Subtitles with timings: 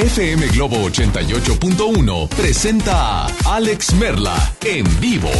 [0.00, 5.30] FM Globo 88.1 presenta a Alex Merla en vivo.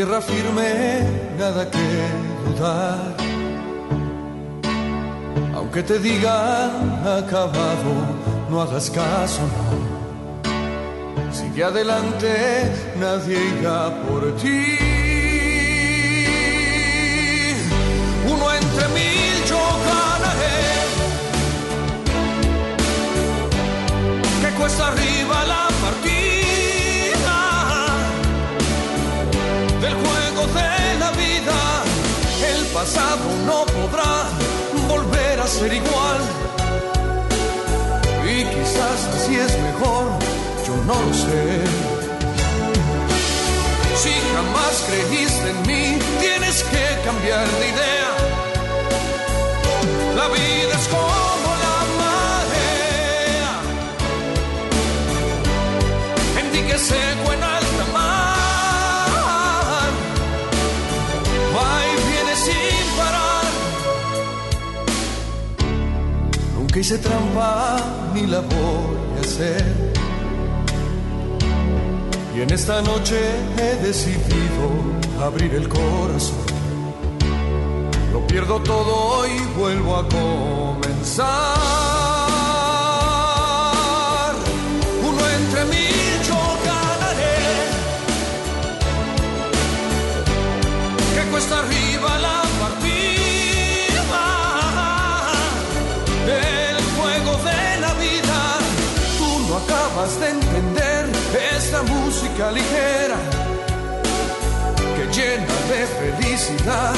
[0.00, 1.02] Tierra firme,
[1.38, 1.86] nada que
[2.46, 3.14] dudar.
[5.54, 6.70] Aunque te digan
[7.18, 7.92] acabado,
[8.48, 9.42] no hagas caso.
[11.30, 12.32] Sigue adelante,
[12.98, 14.89] nadie irá por ti.
[32.80, 34.14] Pasado no podrá
[34.88, 36.20] volver a ser igual.
[38.24, 40.06] Y quizás así es mejor,
[40.66, 41.44] yo no lo sé.
[44.02, 47.99] Si jamás creíste en mí, tienes que cambiar de idea.
[66.80, 67.76] Hice trampa
[68.14, 69.92] ni la voy a hacer.
[72.34, 73.20] Y en esta noche
[73.58, 74.64] he decidido
[75.22, 76.38] abrir el corazón.
[78.14, 81.89] Lo pierdo todo y vuelvo a comenzar.
[102.52, 103.16] Ligera
[104.96, 106.94] que llena de felicidad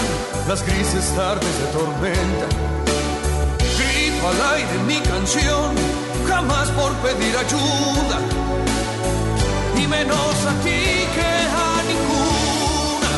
[0.48, 2.46] las grises tardes de tormenta.
[3.76, 5.74] Grito al aire mi canción,
[6.28, 8.18] jamás por pedir ayuda,
[9.76, 10.82] y menos a ti
[11.14, 11.32] que
[11.66, 13.12] a ninguna.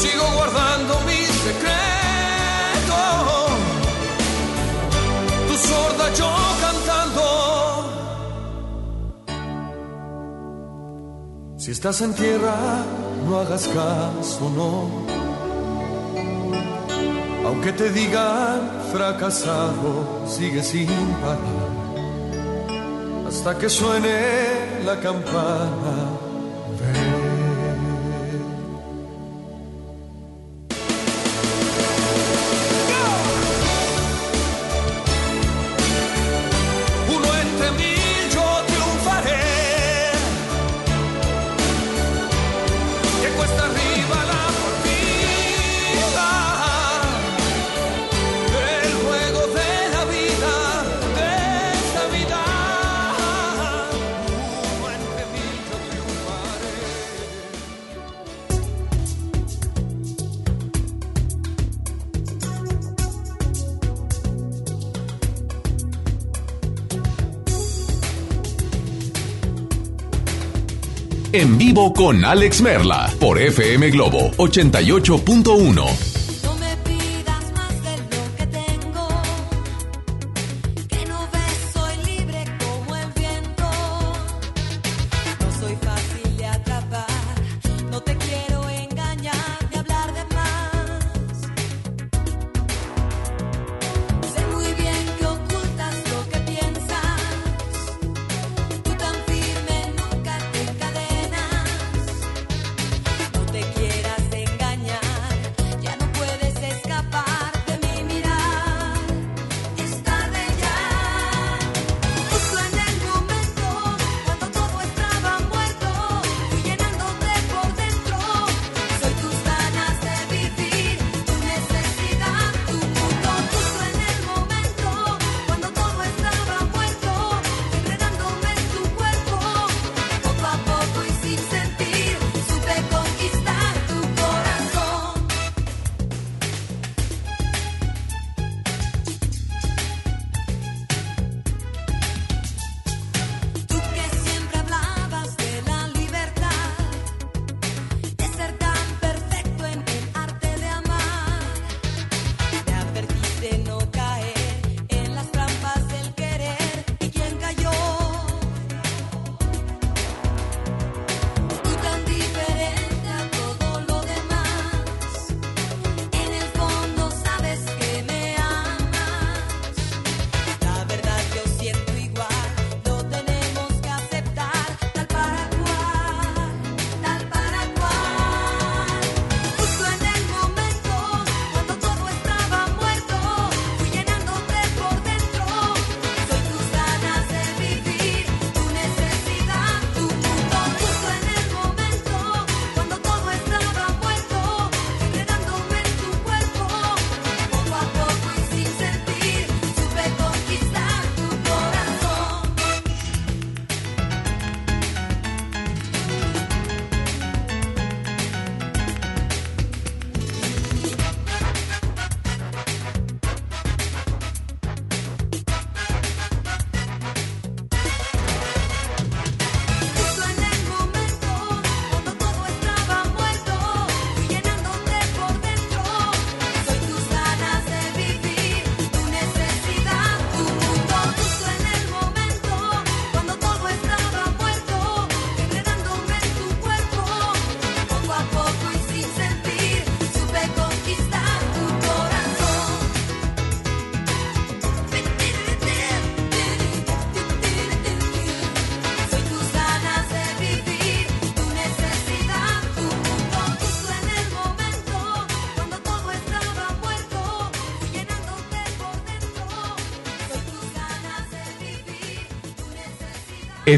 [0.00, 2.98] Sigo guardando mi secreto,
[5.48, 6.43] tu sorda yo
[11.64, 12.84] Si estás en tierra,
[13.26, 15.06] no hagas caso, no.
[17.46, 20.88] Aunque te digan fracasado, sigue sin
[21.22, 21.70] parar.
[23.26, 26.13] Hasta que suene la campana.
[71.54, 76.23] En vivo con Alex Merla por FM Globo 88.1.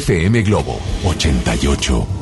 [0.00, 2.15] FM Globo 88.1.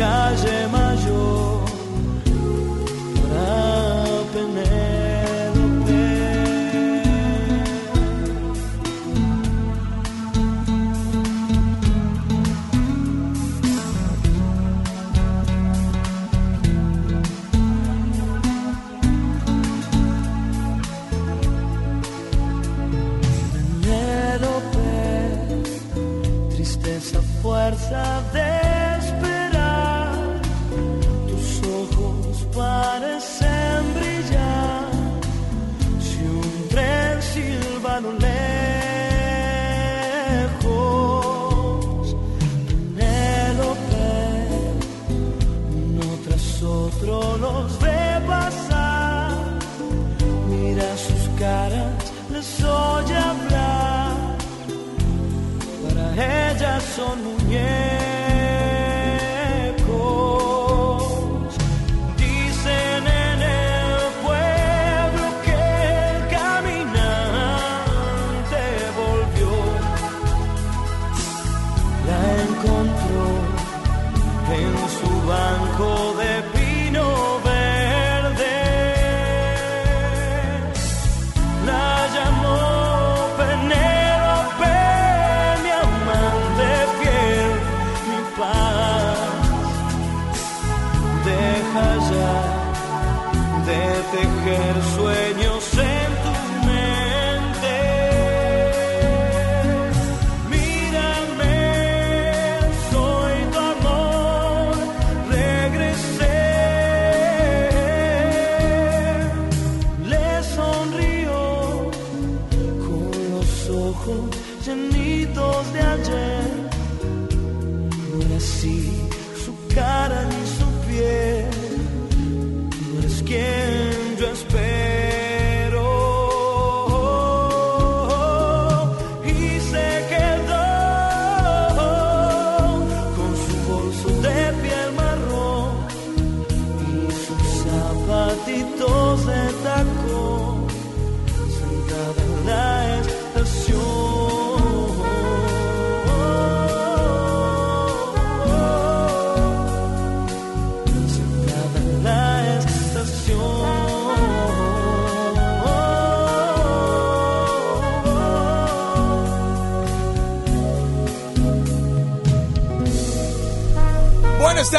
[0.00, 0.79] Kajema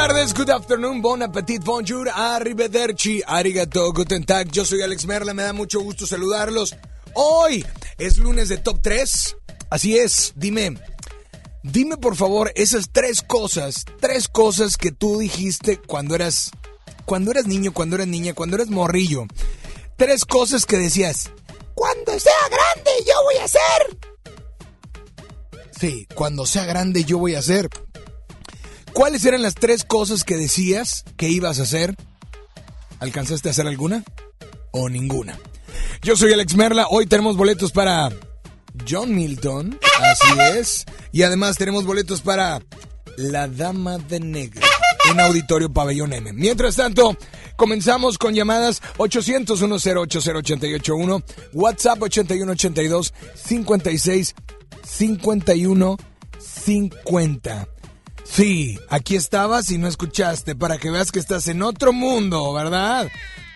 [0.07, 4.49] tardes, good afternoon, bon appetit, bonjour, arrivederci, arigato, guten tag.
[4.51, 6.75] Yo soy Alex Merla, me da mucho gusto saludarlos.
[7.13, 7.63] Hoy
[7.99, 9.35] es lunes de Top 3.
[9.69, 10.73] Así es, dime,
[11.61, 16.49] Dime por favor esas tres cosas, tres cosas que tú dijiste cuando eras,
[17.05, 19.27] cuando eras niño, cuando eras niña, cuando eras morrillo.
[19.97, 21.29] Tres cosas que decías,
[21.75, 23.97] cuando sea grande yo voy a hacer.
[25.79, 27.69] Sí, cuando sea grande yo voy a hacer.
[28.93, 31.95] ¿Cuáles eran las tres cosas que decías que ibas a hacer?
[32.99, 34.03] ¿Alcanzaste a hacer alguna?
[34.71, 35.39] ¿O ninguna?
[36.01, 38.09] Yo soy Alex Merla, hoy tenemos boletos para
[38.89, 40.85] John Milton, así es.
[41.11, 42.61] Y además tenemos boletos para
[43.17, 44.61] La Dama de Negro
[45.09, 46.33] en Auditorio Pabellón M.
[46.33, 47.17] Mientras tanto,
[47.55, 54.35] comenzamos con llamadas 800 1080881 WhatsApp 8182 56
[54.83, 55.97] 51
[56.39, 57.67] 50.
[58.31, 63.09] Sí, aquí estabas y no escuchaste para que veas que estás en otro mundo, ¿verdad?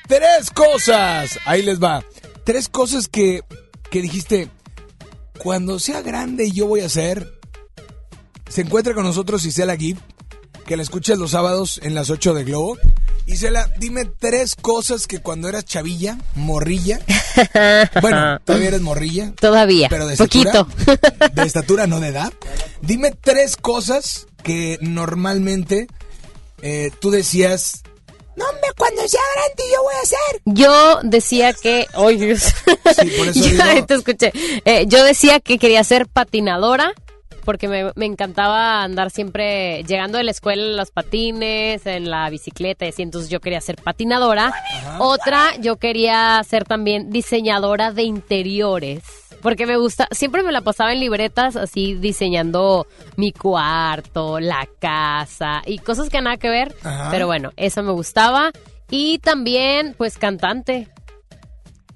[0.06, 1.40] Tres cosas.
[1.46, 2.04] Ahí les va.
[2.44, 3.42] Tres cosas que,
[3.90, 4.50] que dijiste,
[5.38, 7.40] cuando sea grande yo voy a hacer.
[8.50, 9.98] Se encuentra con nosotros Isela Gibb,
[10.66, 12.78] que la escuchas los sábados en las 8 de Globo.
[13.28, 17.00] Isela, dime tres cosas que cuando eras chavilla, morrilla.
[18.02, 19.34] Bueno, todavía eres morrilla.
[19.40, 19.88] Todavía.
[19.90, 20.52] Pero de estatura.
[20.52, 21.32] Poquito.
[21.34, 22.32] De estatura, no de edad.
[22.82, 25.88] Dime tres cosas que normalmente
[26.62, 27.82] eh, tú decías.
[28.38, 30.42] No, hombre, cuando sea grande yo voy a hacer.
[30.46, 31.88] Yo decía que.
[31.96, 32.44] Oye, Dios.
[32.44, 34.32] Sí, por eso digo- te escuché.
[34.66, 36.94] Eh, yo decía que quería ser patinadora.
[37.44, 42.28] Porque me, me encantaba andar siempre llegando de la escuela en los patines, en la
[42.32, 43.04] bicicleta y así.
[43.04, 44.52] Entonces yo quería ser patinadora.
[44.98, 49.04] Otra, yo quería ser también diseñadora de interiores.
[49.46, 55.62] Porque me gusta, siempre me la pasaba en libretas así diseñando mi cuarto, la casa
[55.68, 56.76] y cosas que nada que ver.
[56.84, 57.10] Ajá.
[57.12, 58.52] Pero bueno, eso me gustaba.
[58.90, 60.88] Y también, pues, cantante.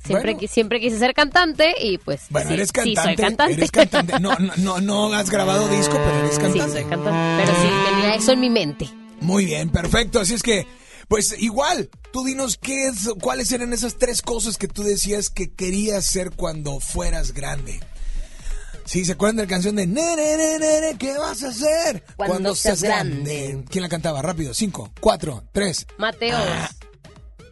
[0.05, 0.39] Siempre, Bueno.
[0.39, 3.01] qui- siempre quise ser cantante y pues Bueno, sí, eres sí, cantante.
[3.03, 3.53] soy cantante.
[3.53, 4.19] Eres cantante.
[4.19, 6.71] No, no, no, no has grabado disco, pero eres sí, cantante.
[6.71, 7.43] soy cantante.
[7.45, 8.87] Pero sí, tenía eso en mi mente.
[9.21, 10.19] Muy bien, perfecto.
[10.19, 10.67] Así es que,
[11.09, 15.51] pues igual, tú dinos qué es, cuáles eran esas tres cosas que tú decías que
[15.51, 17.81] querías ser cuando fueras grande.
[18.85, 22.03] Sí, ¿se acuerdan de la canción de Nere, nere, ¿qué vas a hacer?
[22.15, 23.63] Cuando seas grande.
[23.69, 24.21] ¿Quién la cantaba?
[24.21, 25.85] Rápido, cinco, cuatro, tres.
[25.97, 26.39] Mateos.
[26.41, 26.69] Ah.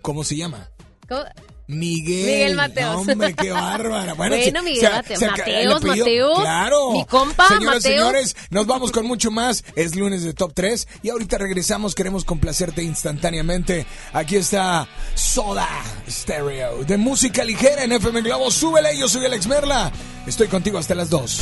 [0.01, 0.69] ¿Cómo se llama?
[1.09, 1.23] ¿Cómo?
[1.67, 2.25] Miguel.
[2.25, 2.95] Miguel Mateos.
[2.95, 4.13] Hombre, qué bárbara.
[4.13, 6.39] Bueno, Bueno, Miguel se- el Mateos, Mateos.
[6.39, 6.91] Claro.
[6.91, 7.83] Mi compa, Señoras Mateos.
[7.83, 9.63] señores, nos vamos con mucho más.
[9.75, 11.93] Es lunes de Top 3 y ahorita regresamos.
[11.93, 13.85] Queremos complacerte instantáneamente.
[14.13, 15.67] Aquí está Soda
[16.09, 18.49] Stereo de música ligera en FM Globo.
[18.49, 19.91] Súbele, yo soy Alex Merla.
[20.25, 21.41] Estoy contigo hasta las 2.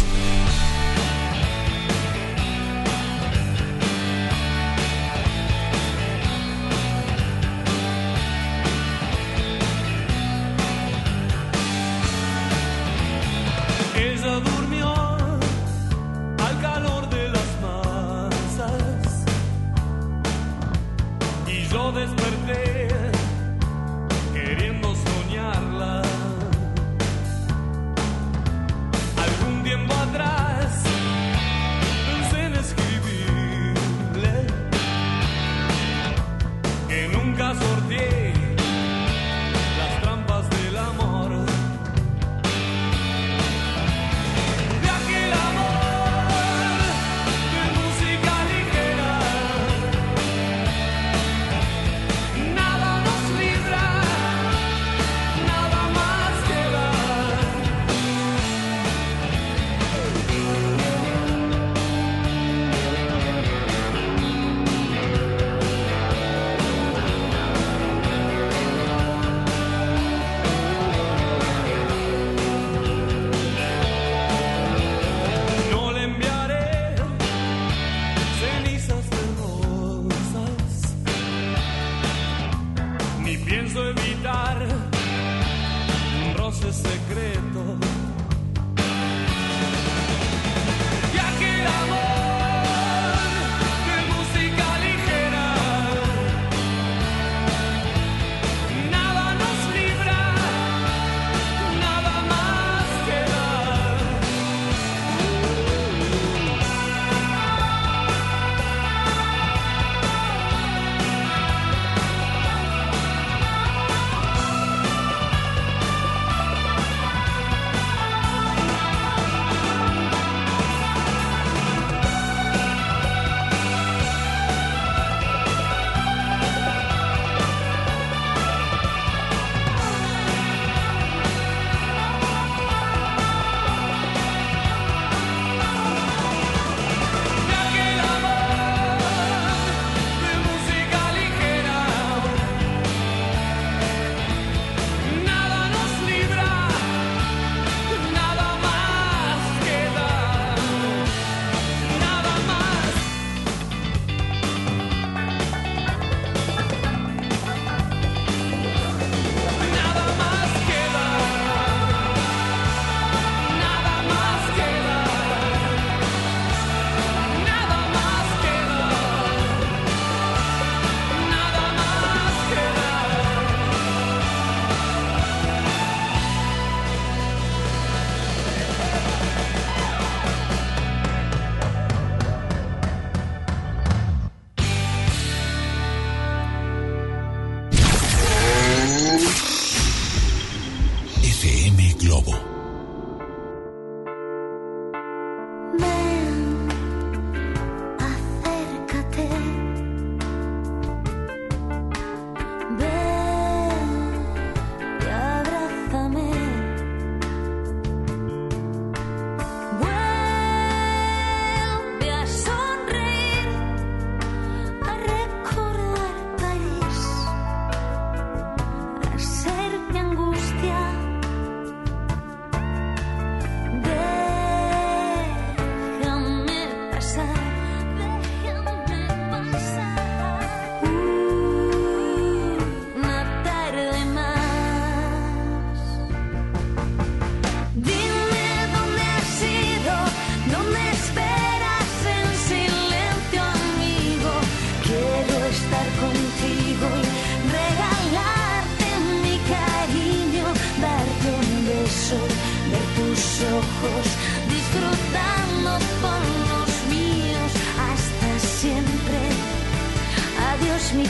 [260.75, 261.05] już mi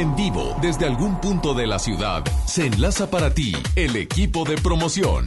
[0.00, 4.56] en vivo, desde algún punto de la ciudad, se enlaza para ti el equipo de
[4.56, 5.26] promoción.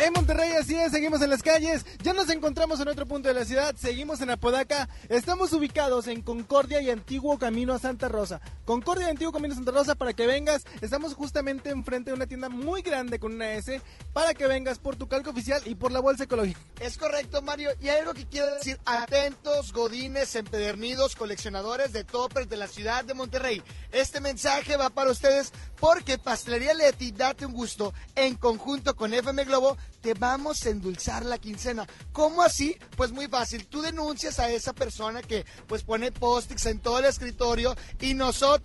[0.00, 1.86] En Monterrey, así es, seguimos en las calles.
[2.02, 4.88] Ya nos encontramos en otro punto de la ciudad, seguimos en Apodaca.
[5.08, 8.40] Estamos ubicados en Concordia y Antiguo Camino a Santa Rosa.
[8.68, 10.66] Concordia y Antiguo Camino Santa Rosa para que vengas.
[10.82, 13.80] Estamos justamente enfrente de una tienda muy grande con una S
[14.12, 16.60] para que vengas por tu calco oficial y por la bolsa ecológica.
[16.78, 17.70] Es correcto, Mario.
[17.80, 18.78] Y hay algo que quiero decir.
[18.84, 23.62] Atentos, godines, empedernidos, coleccionadores de toppers de la ciudad de Monterrey.
[23.90, 25.50] Este mensaje va para ustedes
[25.80, 31.24] porque Pastelería Leti, date un gusto, en conjunto con FM Globo, te vamos a endulzar
[31.24, 31.86] la quincena.
[32.12, 32.76] ¿Cómo así?
[32.96, 33.66] Pues muy fácil.
[33.66, 38.57] Tú denuncias a esa persona que pues pone post-its en todo el escritorio y nosotros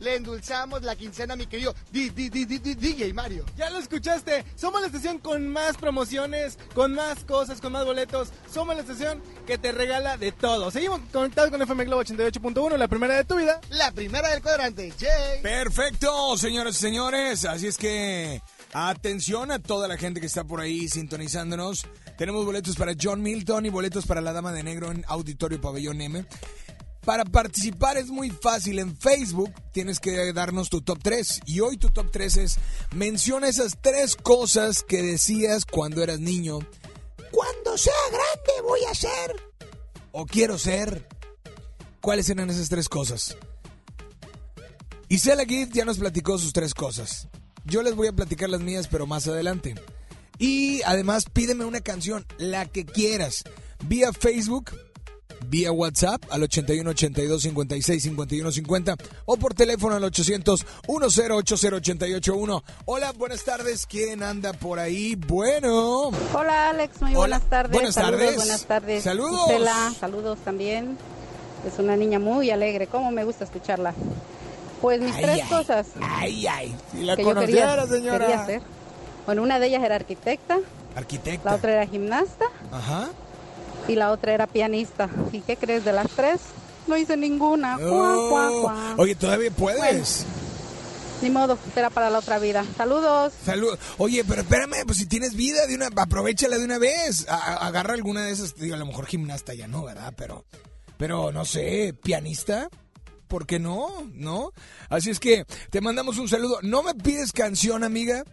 [0.00, 3.44] le endulzamos la quincena, mi querido di- di- di- DJ Mario.
[3.56, 4.44] Ya lo escuchaste.
[4.56, 8.28] Somos la estación con más promociones, con más cosas, con más boletos.
[8.52, 10.70] Somos la estación que te regala de todo.
[10.70, 13.60] Seguimos conectados con FM Globo 88.1, la primera de tu vida.
[13.70, 15.42] La primera del cuadrante, Jay.
[15.42, 17.44] Perfecto, señoras y señores.
[17.44, 18.40] Así es que
[18.72, 21.86] atención a toda la gente que está por ahí sintonizándonos.
[22.18, 26.00] Tenemos boletos para John Milton y boletos para la Dama de Negro en Auditorio Pabellón
[26.00, 26.24] M.
[27.04, 28.78] Para participar es muy fácil.
[28.78, 31.42] En Facebook tienes que darnos tu top 3.
[31.46, 32.56] Y hoy tu top 3 es
[32.94, 36.60] menciona esas tres cosas que decías cuando eras niño.
[37.30, 39.36] Cuando sea grande voy a ser.
[40.12, 41.06] O quiero ser.
[42.00, 43.36] ¿Cuáles eran esas tres cosas?
[45.08, 47.28] Isela Gift ya nos platicó sus tres cosas.
[47.64, 49.74] Yo les voy a platicar las mías, pero más adelante.
[50.38, 53.44] Y además pídeme una canción, la que quieras,
[53.86, 54.72] vía Facebook,
[55.46, 62.62] vía WhatsApp al 81 82 56 51 50 o por teléfono al 800 1080 881.
[62.86, 63.86] Hola, buenas tardes.
[63.86, 65.14] ¿Quién anda por ahí?
[65.16, 66.10] Bueno.
[66.34, 67.72] Hola Alex, muy Hola, buenas tardes.
[67.72, 68.36] buenas saludos, tardes.
[68.36, 69.02] Buenas tardes.
[69.04, 69.40] Saludos.
[69.46, 70.96] Gisela, saludos también.
[71.66, 73.94] Es una niña muy alegre, cómo me gusta escucharla.
[74.80, 76.76] Pues mis Ay, tres ay, cosas Ay, ay.
[76.92, 78.18] Si la que yo conociera, quería, señora.
[78.26, 78.62] quería hacer.
[79.24, 80.58] Bueno, una de ellas era arquitecta,
[80.94, 81.48] Arquitecta.
[81.50, 83.08] la otra era gimnasta Ajá.
[83.88, 85.08] Y la otra era pianista.
[85.32, 86.40] ¿Y qué crees de las tres?
[86.86, 87.76] No hice ninguna.
[87.78, 88.62] Cuá, Oh.
[88.62, 88.94] cuá.
[88.98, 90.26] Oye, todavía puedes.
[91.22, 92.64] Ni modo, será para la otra vida.
[92.76, 93.32] Saludos.
[93.44, 93.78] Salud.
[93.98, 97.26] Oye, pero espérame, pues si tienes vida de una, aprovechala de una vez.
[97.28, 100.12] A- agarra alguna de esas, digo, a lo mejor gimnasta ya no, ¿verdad?
[100.16, 100.44] Pero,
[100.98, 102.68] pero no sé, pianista.
[103.28, 103.88] ¿Por qué no?
[104.12, 104.52] ¿No?
[104.90, 106.58] Así es que te mandamos un saludo.
[106.62, 108.24] No me pides canción, amiga.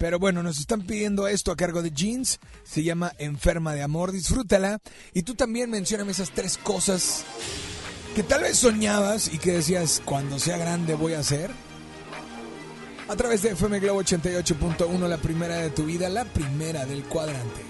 [0.00, 2.40] Pero bueno, nos están pidiendo esto a cargo de Jeans.
[2.62, 4.12] Se llama Enferma de Amor.
[4.12, 4.80] Disfrútala.
[5.12, 7.22] Y tú también mencioname esas tres cosas
[8.14, 11.50] que tal vez soñabas y que decías, cuando sea grande voy a hacer.
[13.08, 17.69] A través de FM Globo 88.1, la primera de tu vida, la primera del cuadrante.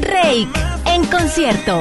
[0.00, 0.48] Rake
[0.86, 1.80] en concierto.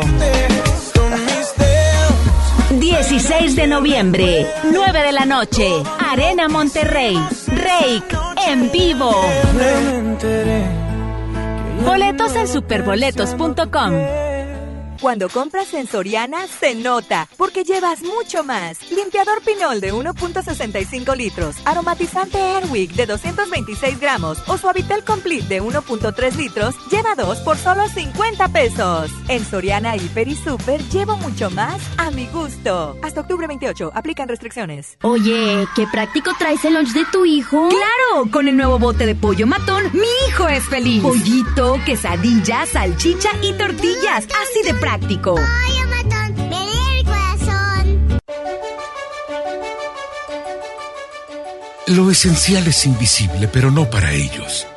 [2.80, 7.16] 16 de noviembre, 9 de la noche, Arena Monterrey.
[7.48, 8.16] Rake
[8.48, 9.12] en vivo.
[11.86, 14.21] Boletos en superboletos.com.
[15.02, 18.78] Cuando compras en Soriana, se nota, porque llevas mucho más.
[18.92, 26.36] Limpiador Pinol de 1.65 litros, aromatizante Airwick de 226 gramos o Suavitel Complete de 1.3
[26.36, 29.10] litros, lleva dos por solo 50 pesos.
[29.28, 32.96] En Soriana, Hiper y Super, llevo mucho más a mi gusto.
[33.02, 35.00] Hasta octubre 28, aplican restricciones.
[35.02, 37.70] Oye, qué práctico traes el lunch de tu hijo.
[37.70, 41.02] Claro, con el nuevo bote de pollo matón, mi hijo es feliz.
[41.02, 44.91] Pollito, quesadilla, salchicha y tortillas, así de práctico.
[44.92, 45.40] Pollo
[45.88, 48.20] matón, me el corazón.
[51.88, 54.68] Lo esencial es invisible, pero no para ellos.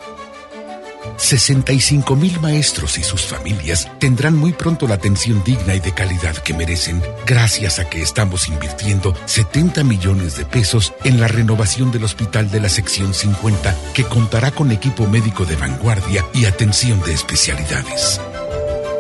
[1.17, 6.37] 65 mil maestros y sus familias tendrán muy pronto la atención digna y de calidad
[6.37, 12.05] que merecen gracias a que estamos invirtiendo 70 millones de pesos en la renovación del
[12.05, 17.15] hospital de la sección 50 que contará con equipo médico de vanguardia y atención de
[17.15, 18.21] especialidades.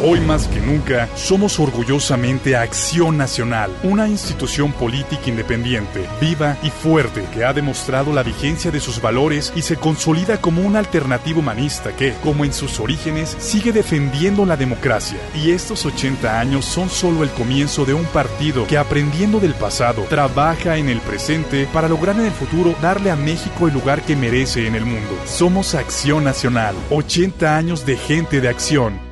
[0.00, 7.24] Hoy más que nunca, somos orgullosamente Acción Nacional, una institución política independiente, viva y fuerte
[7.32, 11.94] que ha demostrado la vigencia de sus valores y se consolida como una alternativa humanista
[11.94, 15.18] que, como en sus orígenes, sigue defendiendo la democracia.
[15.34, 20.02] Y estos 80 años son solo el comienzo de un partido que, aprendiendo del pasado,
[20.08, 24.16] trabaja en el presente para lograr en el futuro darle a México el lugar que
[24.16, 25.16] merece en el mundo.
[25.26, 29.11] Somos Acción Nacional, 80 años de gente de acción.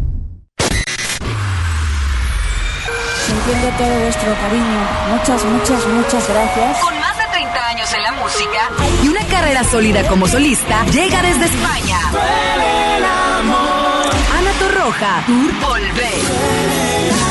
[3.41, 4.79] Entiende todo vuestro cariño.
[5.09, 6.79] Muchas, muchas, muchas gracias.
[6.79, 8.69] Con más de 30 años en la música
[9.03, 11.99] y una carrera sólida como solista, llega desde España.
[14.37, 17.30] Ana Torroja, Tour Volver.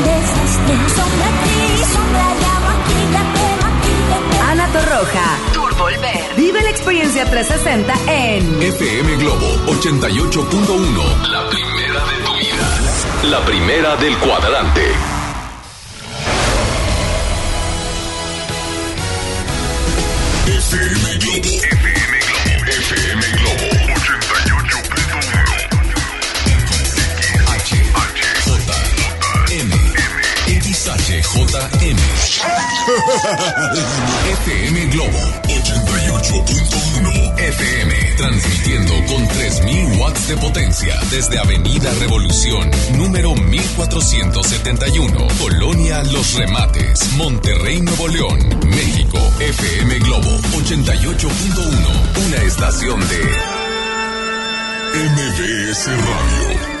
[4.71, 6.35] Torroja, Tour Volver.
[6.37, 11.27] Vive la experiencia 360 en FM Globo 88.1.
[11.29, 13.29] La primera de tu vida.
[13.29, 14.81] La primera del cuadrante.
[20.47, 21.41] FM Globo.
[21.41, 21.80] FM Globo.
[31.21, 31.97] XHJM.
[34.31, 45.27] FM Globo 88.1 FM, transmitiendo con 3000 watts de potencia desde Avenida Revolución, número 1471,
[45.39, 49.19] Colonia Los Remates, Monterrey, Nuevo León, México.
[49.39, 53.21] FM Globo 88.1, una estación de
[54.93, 56.80] MBS Radio.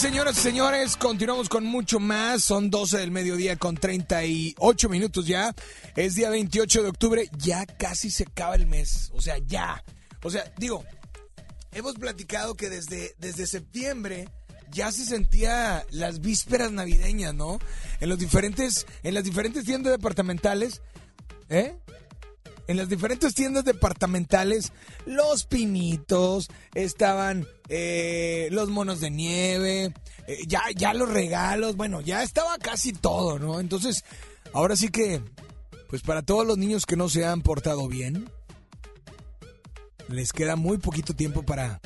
[0.00, 2.42] Señoras y señores, continuamos con mucho más.
[2.42, 5.54] Son 12 del mediodía con 38 minutos ya.
[5.94, 9.10] Es día 28 de octubre, ya casi se acaba el mes.
[9.12, 9.84] O sea, ya.
[10.22, 10.86] O sea, digo,
[11.72, 14.30] hemos platicado que desde, desde septiembre
[14.70, 17.58] ya se sentía las vísperas navideñas, ¿no?
[18.00, 20.80] En los diferentes, en las diferentes tiendas departamentales,
[21.50, 21.76] ¿eh?
[22.70, 24.70] En las diferentes tiendas departamentales,
[25.04, 29.92] los pinitos, estaban eh, los monos de nieve,
[30.28, 33.58] eh, ya, ya los regalos, bueno, ya estaba casi todo, ¿no?
[33.58, 34.04] Entonces,
[34.52, 35.20] ahora sí que,
[35.88, 38.30] pues para todos los niños que no se han portado bien,
[40.06, 41.80] les queda muy poquito tiempo para,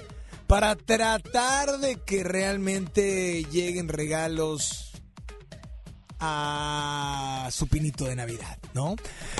[0.47, 4.93] para tratar de que realmente lleguen regalos
[6.21, 8.97] a su pinito de Navidad, ¿no?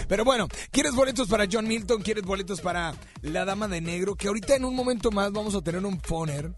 [0.09, 2.03] Pero bueno, ¿quieres boletos para John Milton?
[2.03, 4.15] ¿Quieres boletos para La Dama de Negro?
[4.15, 6.55] Que ahorita en un momento más vamos a tener un phoner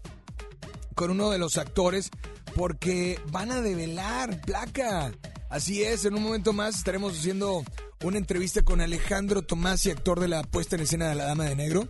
[0.95, 2.09] con uno de los actores
[2.55, 5.11] porque van a develar placa.
[5.49, 7.63] Así es, en un momento más estaremos haciendo
[8.03, 11.55] una entrevista con Alejandro Tomasi, actor de la puesta en escena de La Dama de
[11.55, 11.87] Negro,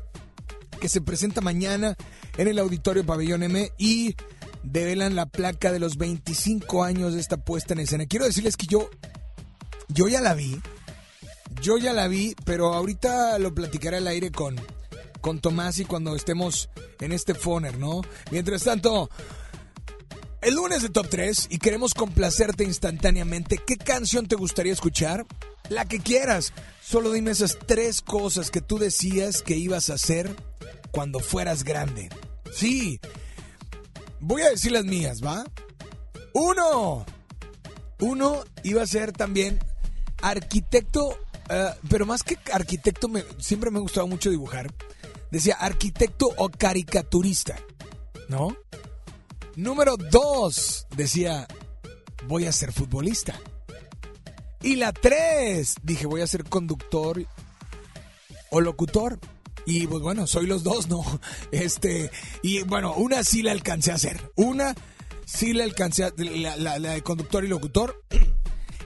[0.80, 1.96] que se presenta mañana
[2.38, 4.16] en el Auditorio Pabellón M y
[4.64, 8.06] develan la placa de los 25 años de esta puesta en escena.
[8.06, 8.90] Quiero decirles que yo,
[9.90, 10.60] yo ya la vi,
[11.62, 14.56] yo ya la vi, pero ahorita lo platicaré al aire con,
[15.22, 18.02] con Tomás y cuando estemos en este phoner, ¿no?
[18.32, 19.10] Mientras tanto,
[20.42, 23.58] el lunes de Top 3 y queremos complacerte instantáneamente.
[23.58, 25.26] ¿Qué canción te gustaría escuchar?
[25.70, 26.54] La que quieras.
[26.82, 30.34] Solo dime esas tres cosas que tú decías que ibas a hacer
[30.92, 32.10] cuando fueras grande.
[32.54, 33.00] Sí.
[34.20, 35.46] Voy a decir las mías, ¿va?
[36.34, 37.06] Uno.
[38.00, 39.60] Uno iba a ser también
[40.22, 41.18] arquitecto,
[41.50, 44.74] eh, pero más que arquitecto, me- siempre me ha gustado mucho dibujar.
[45.32, 47.56] Decía arquitecto o caricaturista,
[48.30, 48.56] ¿no?
[49.56, 51.48] Número dos, decía
[52.28, 53.40] voy a ser futbolista.
[54.62, 57.26] Y la tres, dije, voy a ser conductor
[58.52, 59.20] o locutor.
[59.68, 61.04] Y pues bueno, soy los dos, ¿no?
[61.52, 62.10] Este,
[62.42, 64.32] y bueno, una sí la alcancé a hacer.
[64.36, 64.74] Una
[65.26, 68.02] sí la alcancé a, la, la- la de conductor y locutor.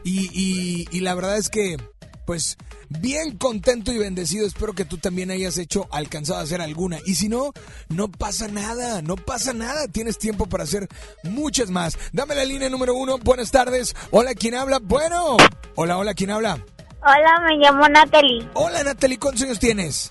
[0.04, 1.78] Y, y- y la verdad es que,
[2.26, 2.58] pues,
[2.90, 4.48] bien contento y bendecido.
[4.48, 6.98] Espero que tú también hayas hecho, alcanzado a hacer alguna.
[7.06, 7.52] Y si no,
[7.90, 9.88] no pasa nada, no pasa nada.
[9.90, 10.88] Tienes tiempo para hacer
[11.24, 12.00] muchas más.
[12.14, 13.20] Dame la línea número uno.
[13.20, 13.96] Buenas tardes.
[14.10, 14.80] Hola, ¿quién habla?
[14.82, 15.38] Bueno.
[15.76, 16.66] Hola, hola, ¿quién habla?
[17.04, 18.50] Hola, me llamo Natalie.
[18.56, 20.10] Hola, Natalie, ¿cuántos años tienes?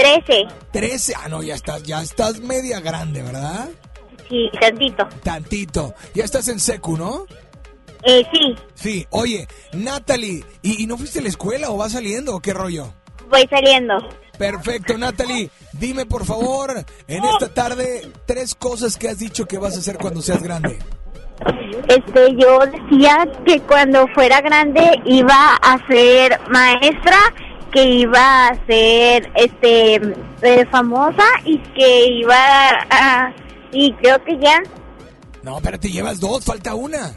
[0.00, 0.46] Trece.
[0.72, 1.14] 13.
[1.16, 3.68] Ah, no, ya estás, ya estás media grande, ¿verdad?
[4.28, 5.08] Sí, tantito.
[5.22, 5.94] Tantito.
[6.14, 7.26] Ya estás en secu, ¿no?
[8.02, 9.06] Eh, sí, Sí.
[9.10, 12.94] Oye, Natalie, ¿y, y no fuiste a la escuela o vas saliendo o qué rollo?
[13.28, 13.94] voy saliendo.
[14.38, 15.50] Perfecto, Natalie.
[15.72, 19.98] Dime, por favor, en esta tarde, tres cosas que has dicho que vas a hacer
[19.98, 20.78] cuando seas grande.
[21.88, 27.18] Este, yo decía que cuando fuera grande iba a ser maestra,
[27.70, 29.94] que iba a ser, este,
[30.42, 32.36] eh, famosa y que iba
[32.90, 33.34] a...
[33.72, 34.62] Y creo que ya...
[35.42, 37.16] No, espérate, llevas dos, falta una.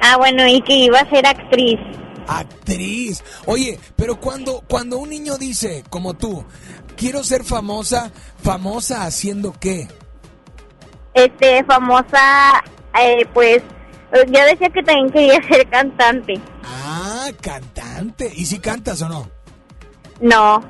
[0.00, 1.78] Ah, bueno, y que iba a ser actriz.
[2.26, 3.22] Actriz.
[3.46, 6.44] Oye, pero cuando, cuando un niño dice, como tú,
[6.96, 8.10] quiero ser famosa,
[8.42, 9.88] famosa haciendo qué?
[11.14, 12.64] Este, famosa,
[13.00, 13.62] eh, pues,
[14.12, 16.40] yo decía que también quería ser cantante.
[16.64, 18.32] Ah, cantante.
[18.34, 19.41] ¿Y si cantas o no?
[20.20, 20.62] No,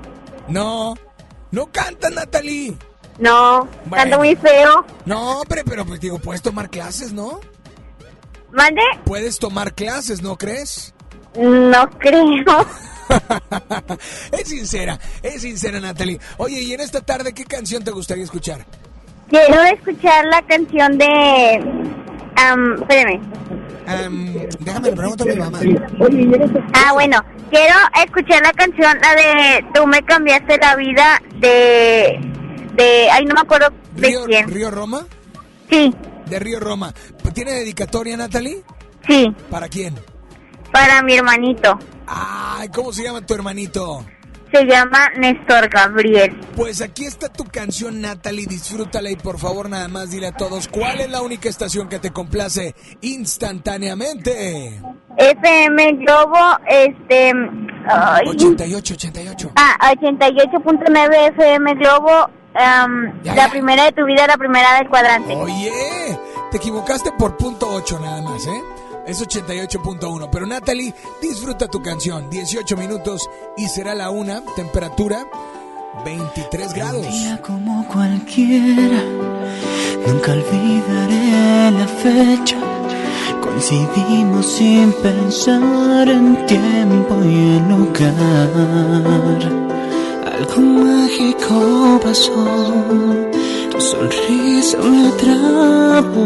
[0.49, 0.95] No.
[1.51, 2.75] No cantas, Natalie.
[3.19, 3.97] no, Bueno.
[4.05, 4.87] canto muy feo.
[5.05, 7.41] No, pero, pero pues digo, puedes tomar clases, ¿no?
[8.53, 8.81] ¿Mande?
[9.05, 10.95] Puedes tomar clases, ¿no crees?
[11.39, 12.67] No creo.
[14.33, 16.19] Es sincera, es sincera, Natalie.
[16.39, 18.65] Oye, y en esta tarde, ¿qué canción te gustaría escuchar?
[19.29, 21.61] Quiero escuchar la canción de...
[22.37, 23.21] am, espérame.
[24.61, 25.61] Déjame le pregunto a mi mamá.
[26.75, 27.19] Ah, bueno.
[27.51, 32.19] Quiero escuchar la canción, la de Tú me cambiaste la vida de...
[32.75, 34.49] de ay, no me acuerdo de ¿Río, quién.
[34.49, 35.07] ¿Río Roma?
[35.69, 35.95] Sí.
[36.27, 36.95] De Río Roma.
[37.35, 38.63] ¿Tiene dedicatoria, Natalie?
[39.07, 39.31] Sí.
[39.51, 39.95] ¿Para quién?
[40.73, 41.79] Para mi hermanito.
[42.07, 44.05] Ay, ¿cómo se llama tu hermanito?
[44.53, 46.39] Se llama Néstor Gabriel.
[46.55, 48.47] Pues aquí está tu canción, Natalie.
[48.47, 51.99] Disfrútala y por favor, nada más dile a todos cuál es la única estación que
[51.99, 54.81] te complace instantáneamente.
[55.17, 56.39] FM Globo,
[56.69, 57.33] este...
[57.89, 59.53] ay, 88, 88.
[59.57, 62.31] Ah, 88.9 FM Globo.
[62.55, 65.35] la primera de tu vida, la primera del cuadrante.
[65.35, 65.73] Oye,
[66.51, 68.63] te equivocaste por punto 8 nada más, ¿eh?
[69.07, 70.29] Es 88.1.
[70.31, 72.31] Pero Natalie, disfruta tu canción.
[72.31, 74.43] 18 minutos y será la una.
[74.57, 75.27] Temperatura
[76.05, 77.07] 23 grados.
[77.43, 79.03] como cualquiera.
[80.07, 82.57] Nunca olvidaré la fecha.
[83.41, 88.49] Coincidimos sin pensar en tiempo y en lugar.
[90.33, 93.42] Algo mágico pasó.
[93.91, 96.25] Sonrisa me atrapó.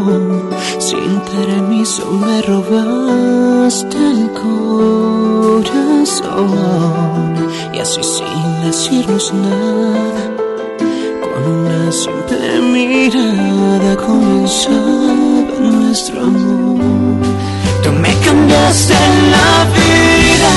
[0.77, 5.73] Sin permiso me robaste el corazón.
[7.73, 10.23] Y así sin decirnos nada.
[11.23, 17.25] Con una simple mirada comenzaba nuestro amor.
[17.83, 18.99] Tú me cambiaste
[19.35, 20.53] la vida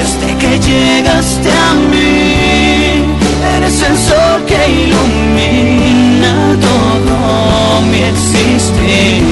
[0.00, 3.16] desde que llegaste a mí.
[3.56, 5.97] Eres el sol que ilumina
[6.68, 7.16] todo
[7.90, 9.22] mi existir.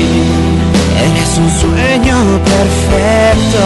[1.05, 2.17] Eres un sueño
[2.55, 3.63] perfecto,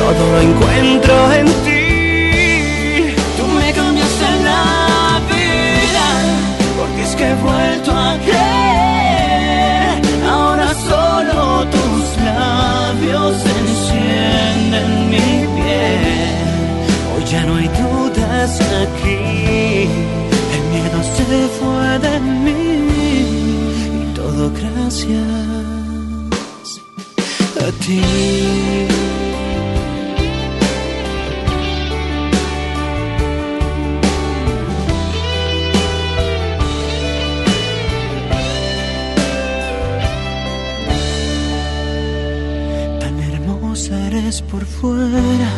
[0.00, 1.82] todo lo encuentro en ti.
[3.36, 4.64] Tú me cambiaste la
[5.32, 6.06] vida,
[6.78, 9.94] porque es que he vuelto a creer.
[10.28, 16.34] Ahora solo tus labios encienden mi piel.
[17.12, 18.50] Hoy ya no hay dudas
[18.82, 19.63] aquí,
[21.64, 22.62] fue de mí.
[24.02, 25.20] Y todo gracias
[27.60, 28.02] a ti.
[44.50, 45.52] Por fuera,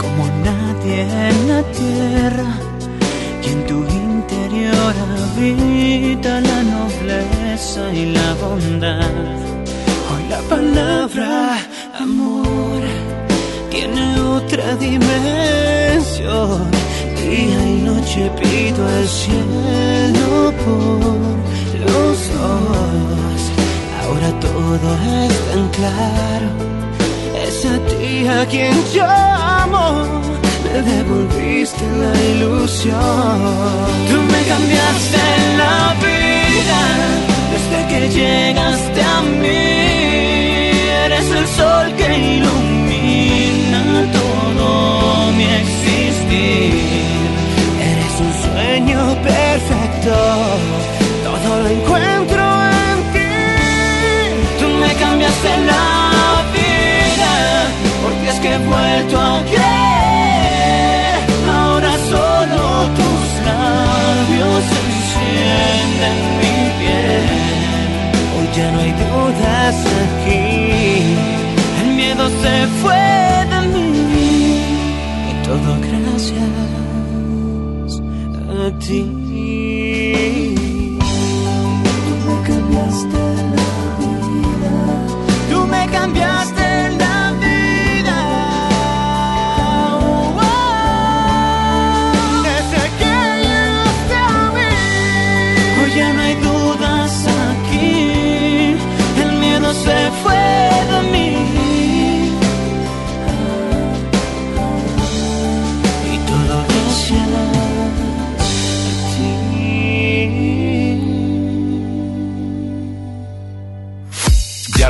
[0.00, 2.49] como nadie en la tierra,
[5.40, 9.10] la nobleza y la bondad.
[10.10, 11.58] Hoy la palabra
[11.98, 12.82] amor
[13.70, 16.70] tiene otra dimensión.
[17.16, 21.36] Día y noche pido al cielo por
[21.86, 23.40] los dos.
[24.02, 24.88] Ahora todo
[25.24, 26.48] es tan claro.
[27.46, 30.49] Es a ti a quien llamo.
[30.72, 33.40] Me devolviste la ilusión.
[34.08, 35.22] Tú me cambiaste
[35.58, 36.80] la vida
[37.52, 39.64] desde que llegaste a mí.
[41.06, 46.74] Eres el sol que ilumina todo mi existir.
[47.90, 50.14] Eres un sueño perfecto.
[51.24, 52.42] Todo lo encuentro
[52.86, 53.34] en ti.
[54.60, 55.86] Tú me cambiaste la
[56.54, 57.32] vida
[58.04, 59.42] porque es que he vuelto a
[66.00, 67.26] encienden mi piel.
[68.36, 70.42] Hoy ya no hay dudas aquí.
[71.82, 73.04] El miedo se fue
[73.50, 74.30] de mí.
[75.30, 76.50] Y todo gracias
[78.48, 79.02] a ti.
[82.06, 83.22] Tú me cambiaste
[83.56, 84.74] la vida.
[85.50, 86.39] Tú me cambiaste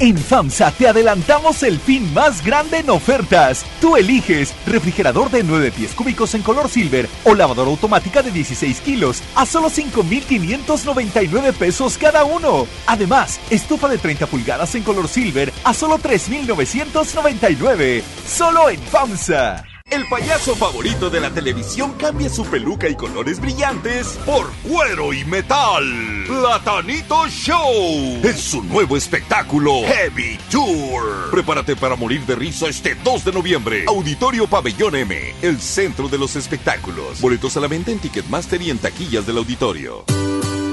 [0.00, 3.64] En FAMSA te adelantamos el fin más grande en ofertas.
[3.80, 8.80] Tú eliges refrigerador de 9 pies cúbicos en color silver o lavadora automática de 16
[8.80, 12.66] kilos a solo 5,599 pesos cada uno.
[12.86, 18.02] Además, estufa de 30 pulgadas en color silver a solo 3,999.
[18.26, 19.73] Solo en FAMSA.
[19.90, 25.24] El payaso favorito de la televisión cambia su peluca y colores brillantes por cuero y
[25.26, 25.84] metal.
[26.26, 31.30] Platanito Show es su nuevo espectáculo Heavy Tour.
[31.30, 33.84] Prepárate para morir de risa este 2 de noviembre.
[33.86, 37.20] Auditorio Pabellón M, el centro de los espectáculos.
[37.20, 40.04] Boletos a la venta en Ticketmaster y en taquillas del auditorio.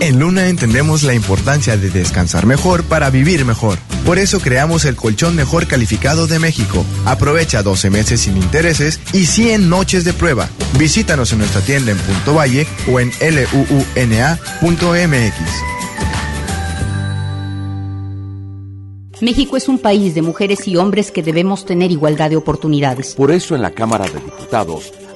[0.02, 3.78] En Luna entendemos la importancia de descansar mejor para vivir mejor.
[4.04, 6.84] Por eso creamos el colchón mejor calificado de México.
[7.06, 10.50] Aprovecha 12 meses sin intereses y 100 noches de prueba.
[10.80, 14.42] Visítanos en nuestra tienda en Punto Valle o en luuna.mx.
[19.22, 23.14] México es un país de mujeres y hombres que debemos tener igualdad de oportunidades.
[23.14, 24.92] Por eso en la Cámara de Diputados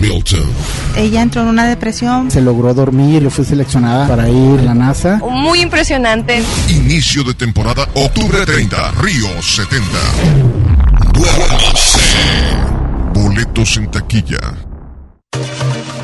[0.00, 0.50] Milton.
[0.96, 2.30] Ella entró en una depresión.
[2.30, 5.20] Se logró dormir y fue seleccionada para ir a la NASA.
[5.30, 6.42] Muy impresionante.
[6.68, 9.86] Inicio de temporada, octubre 30, Río 70.
[11.12, 12.00] Duérmase.
[13.14, 14.38] Boletos en taquilla.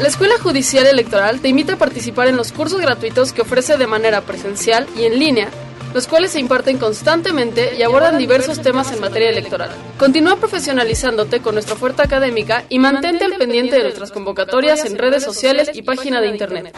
[0.01, 3.87] La Escuela Judicial Electoral te invita a participar en los cursos gratuitos que ofrece de
[3.87, 5.49] manera presencial y en línea,
[5.97, 9.71] los cuales se imparten constantemente y abordan diversos temas en materia electoral.
[9.99, 15.25] Continúa profesionalizándote con nuestra oferta académica y mantente al pendiente de nuestras convocatorias en redes
[15.25, 16.77] sociales y página de internet.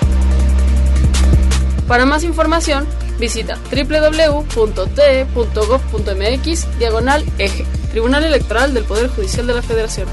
[1.89, 2.87] Para más información,
[3.19, 4.79] visita www.te.gov.mx
[6.79, 10.07] diagonal eje, Tribunal Electoral del Poder Judicial de la Federación.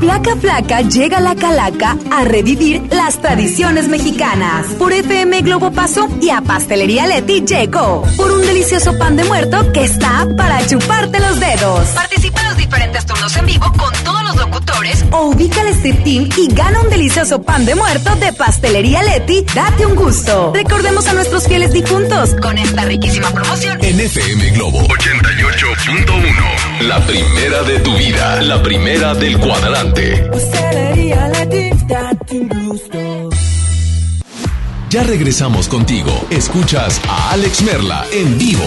[0.00, 4.66] Placa Flaca llega la calaca a revivir las tradiciones mexicanas.
[4.78, 8.02] Por FM Globo Paso y a Pastelería Leti llegó.
[8.16, 11.88] Por un delicioso pan de muerto que está para chuparte los dedos.
[11.88, 15.98] Participa en los diferentes turnos en vivo con todos los locutores o ubica el Steve
[16.04, 19.44] Team y gana un delicioso pan de muerto de Pastelería Leti.
[19.54, 20.52] Date un gusto.
[20.54, 23.78] Recordemos a nuestros fieles difuntos con esta riquísima promoción.
[23.82, 25.65] En FM Globo 88.
[26.82, 30.30] La primera de tu vida, la primera del cuadrante.
[34.90, 36.26] Ya regresamos contigo.
[36.30, 38.66] Escuchas a Alex Merla en vivo.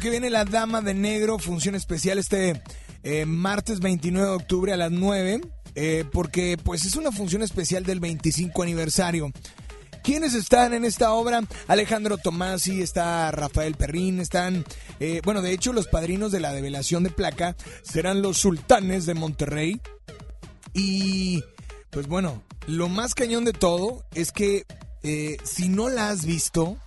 [0.00, 2.62] Que viene la Dama de Negro, función especial este
[3.02, 5.42] eh, martes 29 de octubre a las 9,
[5.74, 9.30] eh, porque pues es una función especial del 25 aniversario.
[10.02, 11.42] ¿Quiénes están en esta obra?
[11.68, 14.64] Alejandro Tomasi, está Rafael Perrín, están,
[15.00, 19.14] eh, bueno, de hecho los padrinos de la develación de placa serán los sultanes de
[19.14, 19.80] Monterrey.
[20.72, 21.44] Y,
[21.90, 24.64] pues bueno, lo más cañón de todo es que
[25.44, 26.78] si no la has visto,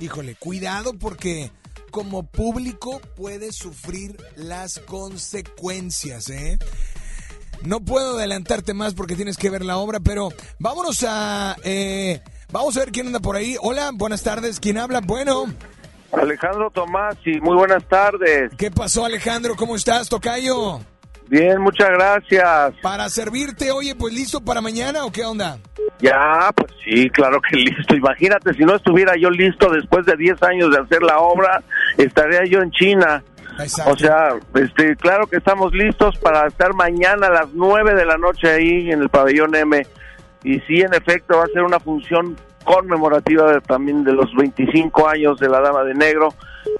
[0.00, 1.50] híjole, cuidado porque
[1.92, 6.58] como público puedes sufrir las consecuencias, ¿eh?
[7.62, 11.54] No puedo adelantarte más porque tienes que ver la obra, pero vámonos a...
[11.62, 12.20] eh,
[12.50, 13.56] vamos a ver quién anda por ahí.
[13.60, 14.58] Hola, buenas tardes.
[14.58, 15.00] ¿Quién habla?
[15.00, 15.44] Bueno.
[16.10, 18.50] Alejandro Tomás, y muy buenas tardes.
[18.58, 19.54] ¿Qué pasó, Alejandro?
[19.54, 20.80] ¿Cómo estás, Tocayo?
[21.28, 22.74] Bien, muchas gracias.
[22.82, 25.58] Para servirte, oye, pues listo para mañana o qué onda?
[26.02, 27.94] Ya, pues sí, claro que listo.
[27.94, 31.62] Imagínate, si no estuviera yo listo después de 10 años de hacer la obra,
[31.96, 33.22] estaría yo en China.
[33.86, 38.16] O sea, este, claro que estamos listos para estar mañana a las 9 de la
[38.16, 39.86] noche ahí en el pabellón M.
[40.42, 45.08] Y sí, en efecto, va a ser una función conmemorativa de- también de los 25
[45.08, 46.28] años de la Dama de Negro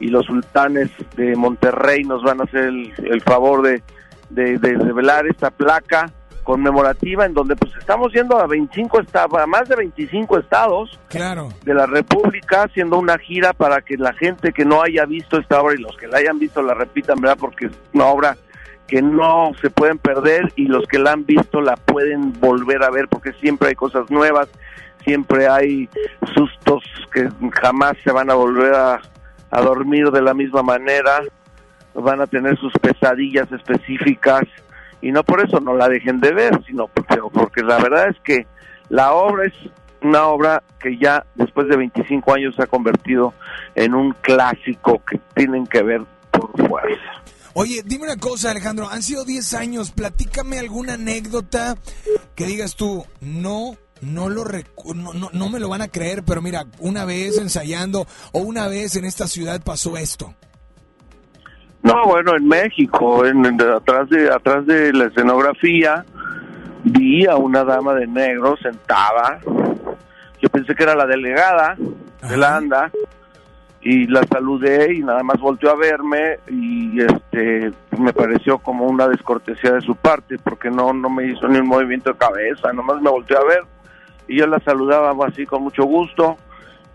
[0.00, 3.82] y los sultanes de Monterrey nos van a hacer el, el favor de,
[4.30, 6.10] de, de revelar esta placa
[6.42, 11.48] conmemorativa en donde pues estamos yendo a 25 estados, a más de 25 estados Claro.
[11.64, 15.60] de la República haciendo una gira para que la gente que no haya visto esta
[15.60, 17.38] obra y los que la hayan visto la repitan, ¿verdad?
[17.40, 18.36] Porque es una obra
[18.86, 22.90] que no se pueden perder y los que la han visto la pueden volver a
[22.90, 24.48] ver porque siempre hay cosas nuevas,
[25.04, 25.88] siempre hay
[26.34, 26.82] sustos
[27.12, 27.28] que
[27.60, 29.00] jamás se van a volver a,
[29.50, 31.22] a dormir de la misma manera,
[31.94, 34.42] van a tener sus pesadillas específicas
[35.02, 38.16] y no por eso no la dejen de ver, sino porque, porque la verdad es
[38.24, 38.46] que
[38.88, 39.52] la obra es
[40.00, 43.34] una obra que ya después de 25 años se ha convertido
[43.74, 47.00] en un clásico que tienen que ver por fuerza.
[47.54, 48.88] Oye, dime una cosa, Alejandro.
[48.88, 49.90] Han sido 10 años.
[49.92, 51.76] Platícame alguna anécdota
[52.34, 56.22] que digas tú, no, no lo recu- no, no, no me lo van a creer,
[56.24, 60.34] pero mira, una vez ensayando o una vez en esta ciudad pasó esto.
[61.82, 66.04] No, bueno, en México, en, en- atrás de atrás de la escenografía,
[66.84, 69.40] vi a una dama de negro sentada.
[70.40, 71.76] Yo pensé que era la delegada
[72.28, 72.90] de la ANDA
[73.80, 79.08] y la saludé y nada más volteó a verme y este me pareció como una
[79.08, 83.00] descortesía de su parte porque no no me hizo ni un movimiento de cabeza, nomás
[83.02, 83.62] me volteó a ver
[84.28, 86.36] y yo la saludaba así con mucho gusto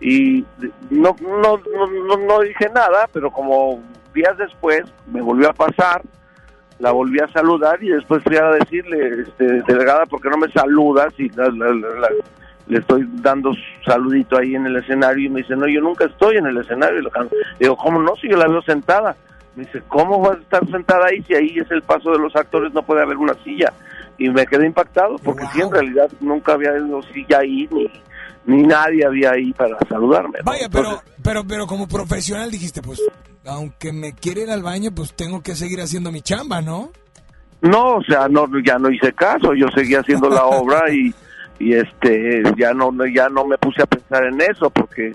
[0.00, 0.46] y
[0.88, 3.82] no no no, no, no dije nada, pero como
[4.14, 6.02] días después me volvió a pasar,
[6.78, 10.48] la volví a saludar y después fui a decirle, este, delegada, ¿por qué no me
[10.52, 11.12] saludas?
[11.18, 12.08] Y la- la- la- la-
[12.68, 13.52] le estoy dando
[13.84, 17.00] saludito ahí en el escenario y me dice, no, yo nunca estoy en el escenario.
[17.00, 17.10] Le
[17.58, 18.14] digo, ¿cómo no?
[18.16, 19.16] Si yo la veo sentada.
[19.56, 22.36] Me dice, ¿cómo vas a estar sentada ahí si ahí es el paso de los
[22.36, 23.72] actores, no puede haber una silla?
[24.18, 27.90] Y me quedé impactado porque sí, en realidad nunca había habido silla ahí ni,
[28.48, 30.38] ni nadie había ahí para saludarme.
[30.38, 30.44] ¿no?
[30.50, 33.00] Vaya, pero, pero, pero como profesional dijiste, pues,
[33.46, 36.90] aunque me quiera ir al baño, pues tengo que seguir haciendo mi chamba, ¿no?
[37.60, 41.14] No, o sea, no, ya no hice caso, yo seguía haciendo la obra y,
[41.58, 45.14] y este, ya no, ya no me puse a pensar en eso porque,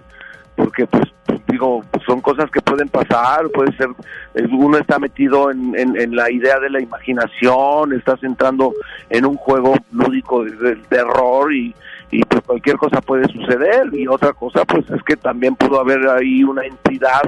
[0.55, 1.03] porque pues,
[1.47, 3.87] digo, son cosas que pueden pasar, puede ser,
[4.35, 8.73] eh, uno está metido en, en, en la idea de la imaginación, estás entrando
[9.09, 11.73] en un juego lúdico de- del terror y,
[12.13, 16.07] y pues cualquier cosa puede suceder y otra cosa pues es que también pudo haber
[16.09, 17.21] ahí una entidad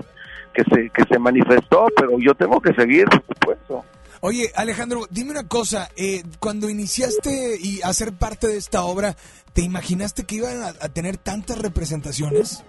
[0.54, 3.84] que se, que se manifestó, pero yo tengo que seguir, por supuesto.
[4.22, 5.90] Oye, Alejandro, dime una cosa.
[5.98, 9.16] eh, cuando iniciaste y a ser parte de esta obra,
[9.54, 12.64] ¿te imaginaste que iban a, a tener tantas representaciones?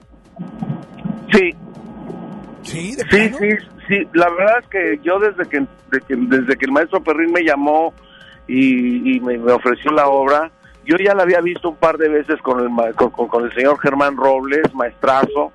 [1.32, 1.50] Sí.
[2.62, 3.48] Sí, de sí, sí,
[3.88, 4.08] sí.
[4.14, 7.42] La verdad es que yo desde que, de que- desde que el maestro Perrín me
[7.44, 7.94] llamó
[8.48, 10.50] y, y me, me ofreció la obra,
[10.86, 13.78] yo ya la había visto un par de veces con el con, con- el señor
[13.80, 15.52] Germán Robles, maestrazo,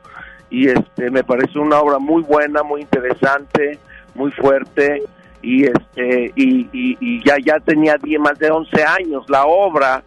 [0.49, 3.79] y este me pareció una obra muy buena, muy interesante,
[4.15, 5.01] muy fuerte
[5.41, 10.03] y este y, y- ya ya tenía die- más de 11 años la obra,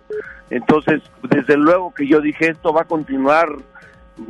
[0.51, 3.49] entonces desde luego que yo dije esto va a continuar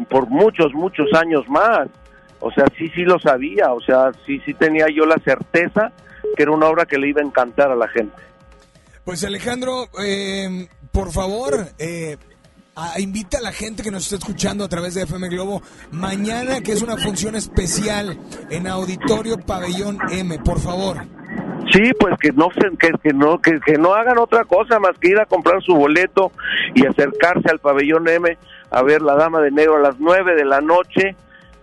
[0.08, 1.88] por muchos muchos años más.
[2.40, 5.92] O sea, sí, sí lo sabía, o sea, sí, sí tenía yo la certeza
[6.36, 8.14] que era una obra que le iba a encantar a la gente.
[9.04, 12.16] Pues Alejandro, eh, por favor, eh,
[12.74, 16.60] a- invita a la gente que nos está escuchando a través de FM Globo mañana,
[16.62, 18.18] que es una función especial
[18.50, 21.04] en Auditorio Pabellón M, por favor.
[21.72, 25.18] Sí, pues que no que, no que, que no hagan otra cosa más que ir
[25.18, 26.30] a comprar su boleto
[26.74, 28.36] y acercarse al pabellón M
[28.70, 31.14] a ver la Dama de Negro a las nueve de la noche.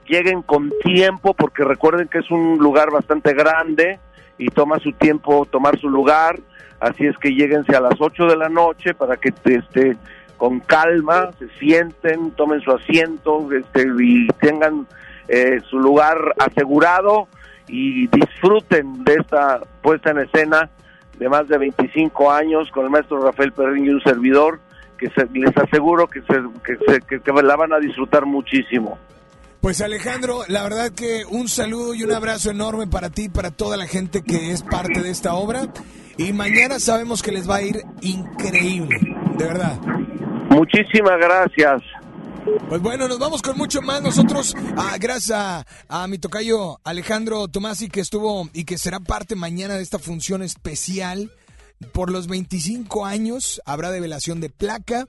[0.07, 3.99] Lleguen con tiempo porque recuerden que es un lugar bastante grande
[4.37, 6.39] y toma su tiempo tomar su lugar.
[6.81, 9.95] Así es que lléguense a las 8 de la noche para que este
[10.37, 14.87] con calma, se sienten, tomen su asiento este, y tengan
[15.27, 17.27] eh, su lugar asegurado
[17.67, 20.67] y disfruten de esta puesta en escena
[21.19, 24.59] de más de 25 años con el maestro Rafael Perrín y un servidor
[24.97, 26.33] que se- les aseguro que, se,
[26.65, 28.97] que, se- que- que la van a disfrutar muchísimo.
[29.61, 33.51] Pues Alejandro, la verdad que un saludo y un abrazo enorme para ti y para
[33.51, 35.67] toda la gente que es parte de esta obra.
[36.17, 38.99] Y mañana sabemos que les va a ir increíble,
[39.37, 39.79] de verdad.
[40.49, 41.81] Muchísimas gracias.
[42.69, 44.01] Pues bueno, nos vamos con mucho más.
[44.01, 49.35] Nosotros, ah, gracias a, a mi tocayo Alejandro Tomasi, que estuvo y que será parte
[49.35, 51.31] mañana de esta función especial.
[51.93, 55.07] Por los 25 años habrá develación de placa.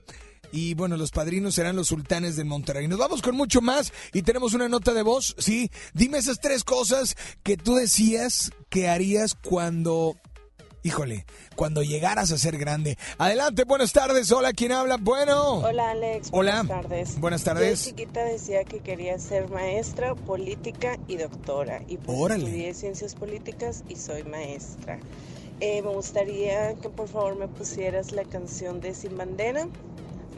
[0.51, 2.87] Y bueno, los padrinos serán los sultanes de Monterrey.
[2.87, 5.35] Nos vamos con mucho más y tenemos una nota de voz.
[5.39, 10.15] Sí, dime esas tres cosas que tú decías que harías cuando
[10.85, 11.25] Híjole,
[11.55, 12.97] cuando llegaras a ser grande.
[13.17, 14.29] Adelante, buenas tardes.
[14.33, 14.97] Hola, ¿quién habla?
[14.99, 15.59] Bueno.
[15.59, 16.63] Hola Alex, Hola.
[16.63, 17.19] buenas tardes.
[17.21, 17.85] Buenas tardes.
[17.85, 21.81] Yo chiquita decía que quería ser maestra, política y doctora.
[21.87, 22.43] Y pues Órale.
[22.43, 24.99] estudié ciencias políticas y soy maestra.
[25.61, 29.69] Eh, me gustaría que por favor me pusieras la canción de Sin Bandera,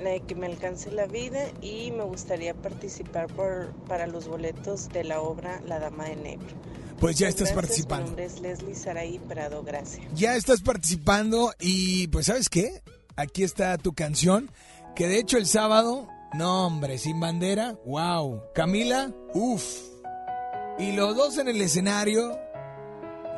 [0.03, 4.89] la de que me alcance la vida y me gustaría participar por, para los boletos
[4.89, 6.55] de la obra La Dama de Negro.
[6.99, 7.55] Pues ya estás gracias.
[7.55, 8.03] participando.
[8.03, 10.05] Mi nombre es Leslie Saraí Prado, gracias.
[10.13, 12.81] Ya estás participando y pues ¿sabes qué?
[13.15, 14.49] Aquí está tu canción,
[14.95, 18.41] que de hecho el sábado, no hombre, sin bandera, wow.
[18.53, 19.63] Camila, uff.
[20.79, 22.37] Y los dos en el escenario,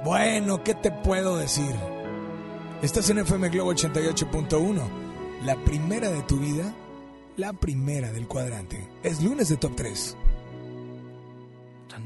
[0.04, 1.76] bueno, ¿qué te puedo decir?
[2.82, 4.82] Estás en FM Globo 88.1,
[5.44, 6.74] la primera de tu vida,
[7.36, 8.88] la primera del cuadrante.
[9.04, 10.18] Es lunes de Top 3.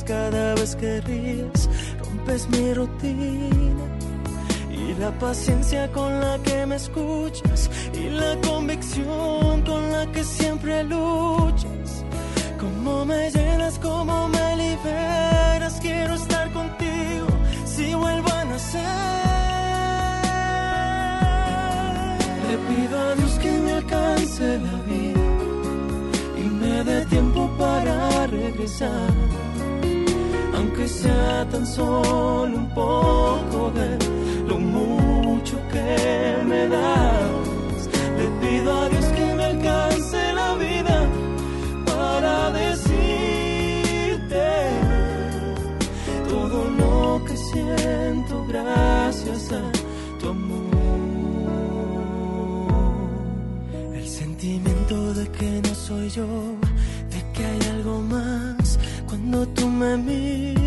[0.00, 1.68] cada vez que ríes,
[2.00, 3.84] rompes mi rutina.
[4.70, 10.82] Y la paciencia con la que me escuchas, y la convicción con la que siempre
[10.84, 12.04] luchas.
[12.58, 17.26] Cómo me llenas, cómo me liberas, quiero estar contigo
[17.64, 18.80] si vuelvo a nacer.
[22.48, 25.20] Le pido a Dios que me alcance la vida
[26.38, 29.51] y me dé tiempo para regresar.
[30.82, 33.98] Aunque sea tan solo un poco de
[34.48, 37.88] lo mucho que me das.
[38.18, 41.06] Le pido a Dios que me alcance la vida
[41.86, 44.44] para decirte
[46.28, 49.62] todo lo que siento gracias a
[50.18, 50.66] tu amor.
[53.94, 56.26] El sentimiento de que no soy yo,
[57.14, 60.61] de que hay algo más cuando tú me miras.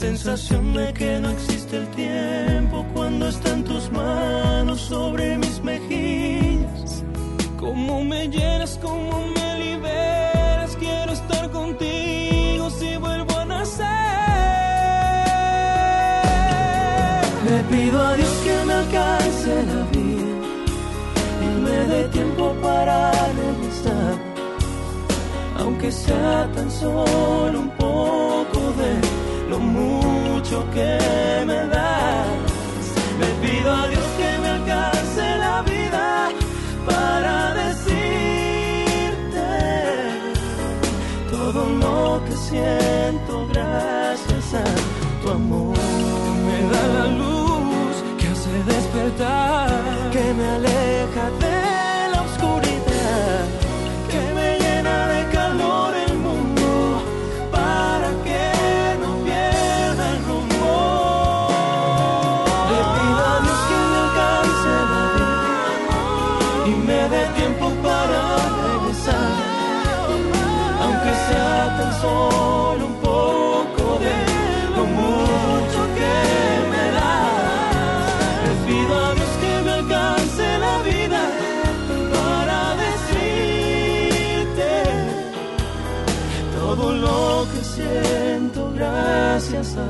[0.00, 7.04] Sensación de que no existe el tiempo cuando está en tus manos sobre mis mejillas.
[7.58, 13.86] Cómo me llenas, cómo me liberas, quiero estar contigo si vuelvo a nacer.
[17.50, 20.34] Le pido a Dios que me alcance la vida
[21.42, 24.14] y me dé tiempo para regresar,
[25.58, 29.19] aunque sea tan solo un poco de
[29.50, 30.98] lo mucho que
[31.48, 32.26] me das.
[33.20, 36.28] Le pido a Dios que me alcance la vida
[36.90, 39.48] para decirte
[41.34, 44.66] todo lo que siento gracias a
[45.20, 45.76] tu amor.
[46.46, 49.68] Me da la luz que hace despertar,
[50.12, 51.49] que me aleja de
[72.00, 74.16] solo un poco de
[74.76, 76.16] lo mucho que
[76.72, 78.42] me das.
[78.44, 81.22] Le pido a Dios que me alcance la vida
[82.14, 84.70] para decirte
[86.58, 89.80] todo lo que siento gracias a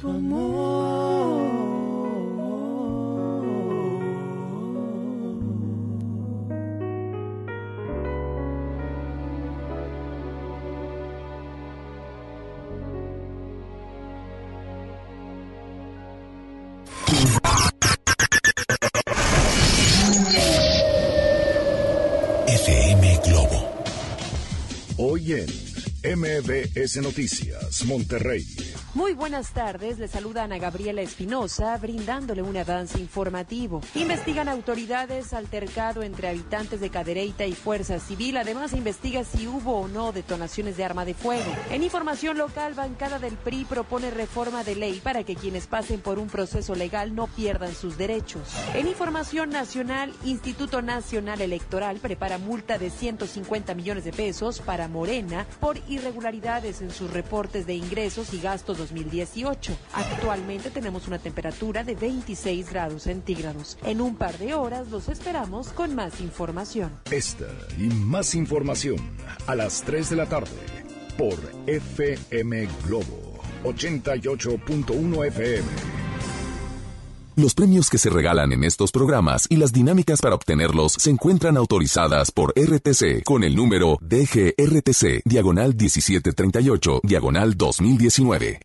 [0.00, 0.95] tu amor.
[26.04, 28.65] MBS Noticias, Monterrey.
[28.96, 33.82] Muy buenas tardes, le saluda Ana Gabriela Espinosa, brindándole un avance informativo.
[33.94, 38.38] Investigan autoridades altercado entre habitantes de Cadereyta y Fuerza Civil.
[38.38, 41.44] Además, investiga si hubo o no detonaciones de arma de fuego.
[41.70, 46.18] En información local, bancada del PRI propone reforma de ley para que quienes pasen por
[46.18, 48.48] un proceso legal no pierdan sus derechos.
[48.72, 55.46] En información nacional, Instituto Nacional Electoral prepara multa de 150 millones de pesos para Morena
[55.60, 59.76] por irregularidades en sus reportes de ingresos y gastos 2018.
[59.92, 63.78] Actualmente tenemos una temperatura de 26 grados centígrados.
[63.84, 66.92] En un par de horas los esperamos con más información.
[67.10, 67.46] Esta
[67.78, 68.98] y más información
[69.46, 70.50] a las 3 de la tarde
[71.18, 71.34] por
[71.66, 75.95] FM Globo 88.1 FM.
[77.36, 81.58] Los premios que se regalan en estos programas y las dinámicas para obtenerlos se encuentran
[81.58, 88.60] autorizadas por RTC con el número DGRTC, diagonal 1738, diagonal 2019.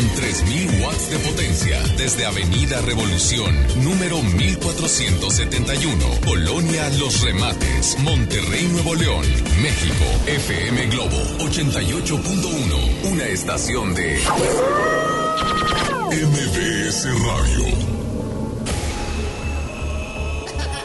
[0.00, 8.94] Con 3000 watts de potencia desde Avenida Revolución, número 1471, Colonia Los Remates, Monterrey, Nuevo
[8.94, 9.24] León,
[9.60, 10.04] México.
[10.26, 14.18] FM Globo 88.1, una estación de
[16.10, 17.66] MBS Radio.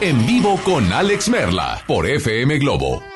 [0.02, 3.15] En vivo con Alex Merla por FM Globo.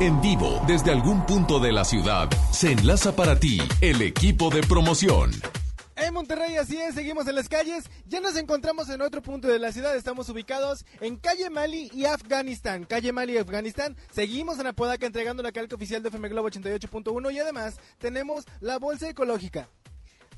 [0.00, 4.62] En vivo, desde algún punto de la ciudad, se enlaza para ti el equipo de
[4.62, 5.30] promoción.
[5.96, 7.84] En Monterrey, así es, seguimos en las calles.
[8.06, 9.94] Ya nos encontramos en otro punto de la ciudad.
[9.94, 12.84] Estamos ubicados en calle Mali y Afganistán.
[12.84, 13.96] Calle Mali y Afganistán.
[14.12, 18.78] Seguimos en Apodaca entregando la calca oficial de FM Globo 88.1 y además tenemos la
[18.78, 19.68] bolsa ecológica.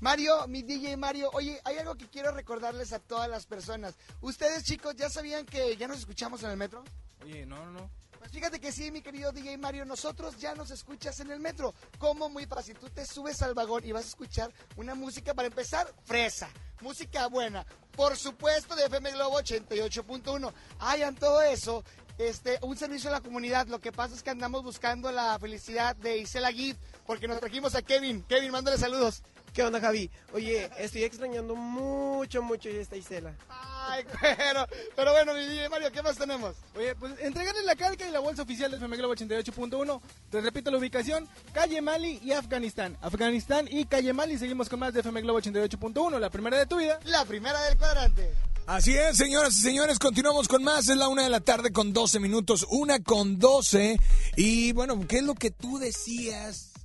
[0.01, 3.95] Mario, mi DJ Mario, oye, hay algo que quiero recordarles a todas las personas.
[4.21, 6.85] Ustedes, chicos, ¿ya sabían que ya nos escuchamos en el metro?
[7.25, 7.91] Oye, no, no, no.
[8.31, 11.75] Fíjate que sí, mi querido DJ Mario, nosotros ya nos escuchas en el metro.
[11.99, 12.29] ¿Cómo?
[12.29, 12.77] Muy fácil.
[12.79, 16.49] Tú te subes al vagón y vas a escuchar una música, para empezar, fresa.
[16.81, 17.65] Música buena.
[17.97, 20.53] Por supuesto, de FM Globo 88.1.
[20.81, 21.83] Hayan todo eso.
[22.19, 23.67] Este, un servicio a la comunidad.
[23.67, 27.75] Lo que pasa es que andamos buscando la felicidad de Isela Gift, porque nos trajimos
[27.75, 28.23] a Kevin.
[28.23, 29.23] Kevin, mándale saludos.
[29.57, 30.11] ¿Qué onda, Javi?
[30.35, 33.35] Oye, estoy extrañando mucho, mucho esta Isela.
[33.49, 35.33] Ay, pero, pero bueno,
[35.71, 36.57] Mario, ¿qué más tenemos?
[36.77, 40.01] Oye, pues entregarle la calca y la bolsa oficial de FM Globo 88.1.
[40.31, 42.99] Te repito la ubicación, calle Mali y Afganistán.
[43.01, 44.37] Afganistán y calle Mali.
[44.37, 47.01] Seguimos con más de FM Globo 88.1, la primera de tu vida.
[47.05, 48.35] La primera del cuadrante.
[48.67, 50.87] Así es, señoras y señores, continuamos con más.
[50.87, 53.99] Es la una de la tarde con 12 minutos, una con 12.
[54.37, 56.76] Y bueno, ¿qué es lo que tú decías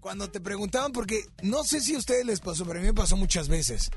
[0.00, 0.92] cuando te preguntaban?
[0.92, 3.90] Porque no sé si a ustedes les pasó, pero a mí me pasó muchas veces.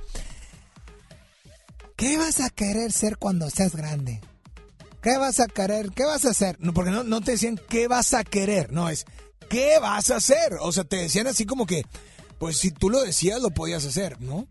[1.96, 4.22] ¿Qué vas a querer ser cuando seas grande?
[5.02, 5.92] ¿Qué vas a querer?
[5.92, 6.58] ¿Qué vas a hacer?
[6.60, 9.06] No, porque no, no te decían qué vas a querer, no, es
[9.54, 10.58] qué vas a hacer.
[10.62, 11.86] O sea, te decían así como que,
[12.40, 14.48] pues si tú lo decías, lo podías hacer, ¿no?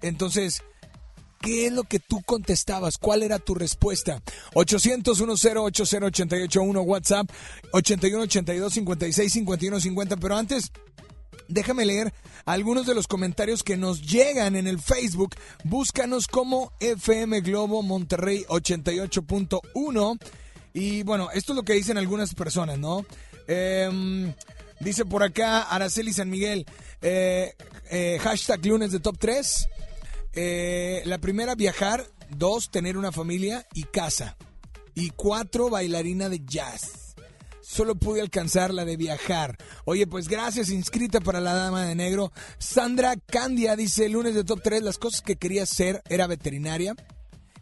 [0.00, 0.62] Entonces,
[1.40, 2.96] ¿qué es lo que tú contestabas?
[2.98, 4.22] ¿Cuál era tu respuesta?
[4.54, 7.30] 800-1080-881 WhatsApp,
[7.72, 10.18] 81-82-56-51-50.
[10.20, 10.72] Pero antes,
[11.48, 12.12] déjame leer
[12.44, 15.34] algunos de los comentarios que nos llegan en el Facebook.
[15.64, 20.18] Búscanos como FM Globo Monterrey 88.1.
[20.74, 23.04] Y bueno, esto es lo que dicen algunas personas, ¿no?
[23.46, 24.32] Em,
[24.80, 26.66] dice por acá Araceli San Miguel,
[27.02, 27.54] eh,
[27.90, 29.68] eh, hashtag lunes de top 3.
[30.34, 32.06] Eh, la primera, viajar.
[32.30, 34.36] Dos, tener una familia y casa.
[34.94, 37.07] Y cuatro, bailarina de jazz.
[37.68, 39.58] Solo pude alcanzar la de viajar.
[39.84, 42.32] Oye, pues gracias, inscrita para la Dama de Negro.
[42.56, 46.96] Sandra Candia dice, lunes de top 3, las cosas que quería ser era veterinaria,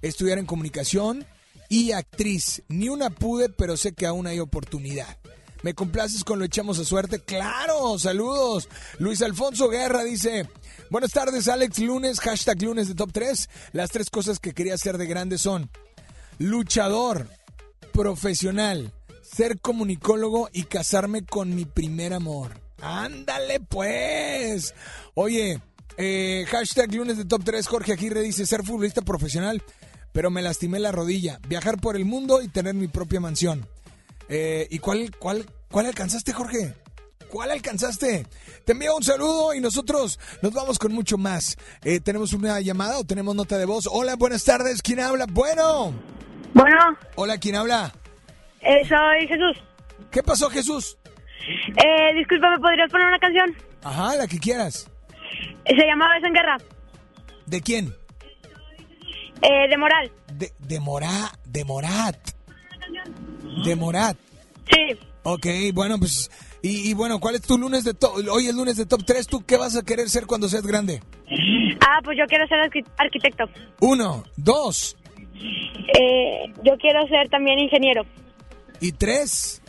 [0.03, 1.27] estudiar en comunicación
[1.69, 2.63] y actriz.
[2.69, 5.19] Ni una pude, pero sé que aún hay oportunidad.
[5.65, 7.19] ¿Me complaces con lo echamos a suerte?
[7.19, 8.69] Claro, saludos.
[9.01, 10.49] Luis Alfonso Guerra dice,
[10.89, 13.51] buenas tardes Alex, lunes, hashtag lunes de top 3.
[13.73, 15.69] Las tres cosas que quería hacer de grande son
[16.39, 17.29] luchador,
[17.93, 18.93] profesional,
[19.27, 22.61] ser comunicólogo y casarme con mi primer amor.
[22.81, 24.75] Ándale pues.
[25.15, 25.61] Oye,
[25.97, 29.63] eh, hashtag lunes de top 3, Jorge Aguirre dice, ser futbolista profesional,
[30.13, 33.67] pero me lastimé la rodilla, viajar por el mundo y tener mi propia mansión.
[34.29, 36.75] Eh, ¿Y cuál, cuál, cuál alcanzaste, Jorge?
[37.31, 38.27] ¿Cuál alcanzaste?
[38.65, 41.57] Te envío un saludo y nosotros nos vamos con mucho más.
[41.83, 43.89] Eh, ¿Tenemos una llamada o tenemos nota de voz?
[43.91, 44.81] Hola, buenas tardes.
[44.81, 45.27] ¿Quién habla?
[45.29, 45.93] Bueno.
[46.55, 46.97] Bueno.
[47.17, 47.93] Hola, ¿quién habla?
[48.67, 49.63] Eh, soy Jesús.
[50.11, 50.99] ¿Qué pasó, Jesús?
[51.85, 53.55] Eh, disculpa, ¿me podrías poner una canción?
[53.85, 54.91] Ajá, la que quieras.
[55.67, 56.57] Se llama Beso en Guerra.
[57.47, 57.95] ¿De quién?
[59.43, 60.11] Eh, de Moral.
[60.33, 62.17] De, de Morá, de Morat.
[63.65, 64.17] De Morat.
[64.73, 64.99] Sí.
[65.23, 66.31] Ok, bueno, pues.
[66.63, 68.17] Y, y bueno, ¿cuál es tu lunes de top?
[68.31, 69.27] Hoy es lunes de top 3.
[69.27, 71.01] ¿Tú qué vas a querer ser cuando seas grande?
[71.81, 73.45] Ah, pues yo quiero ser arqui- arquitecto.
[73.81, 74.97] Uno, dos
[75.99, 78.03] Eh, yo quiero ser también ingeniero.
[78.81, 79.63] Y tres.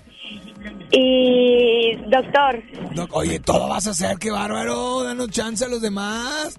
[0.92, 2.64] Y doctor.
[2.96, 5.04] No, oye, todo vas a hacer, qué bárbaro.
[5.04, 6.58] Danos chance a los demás.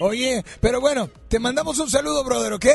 [0.00, 2.66] Oye, pero bueno, te mandamos un saludo, brother, ¿ok?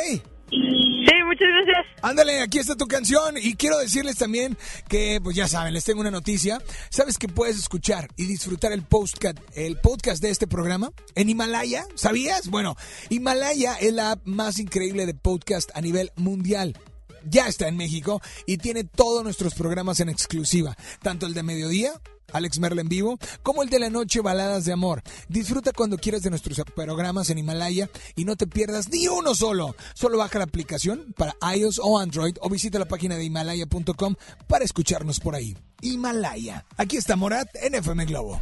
[0.50, 1.86] Sí, muchas gracias.
[2.02, 4.58] Ándale, aquí está tu canción y quiero decirles también
[4.88, 6.62] que, pues ya saben, les tengo una noticia.
[6.90, 11.86] ¿Sabes que puedes escuchar y disfrutar el podcast, el podcast de este programa en Himalaya?
[11.96, 12.48] ¿Sabías?
[12.50, 12.78] Bueno,
[13.10, 16.78] Himalaya es la app más increíble de podcast a nivel mundial.
[17.30, 21.91] Ya está en México y tiene todos nuestros programas en exclusiva, tanto el de mediodía,
[22.32, 25.02] Alex Merla en vivo, como el de la noche, Baladas de Amor.
[25.30, 29.76] Disfruta cuando quieras de nuestros programas en Himalaya y no te pierdas ni uno solo.
[29.94, 34.16] Solo baja la aplicación para iOS o Android o visita la página de himalaya.com
[34.48, 35.58] para escucharnos por ahí.
[35.82, 36.66] Himalaya.
[36.78, 38.41] Aquí está Morat en FM Globo.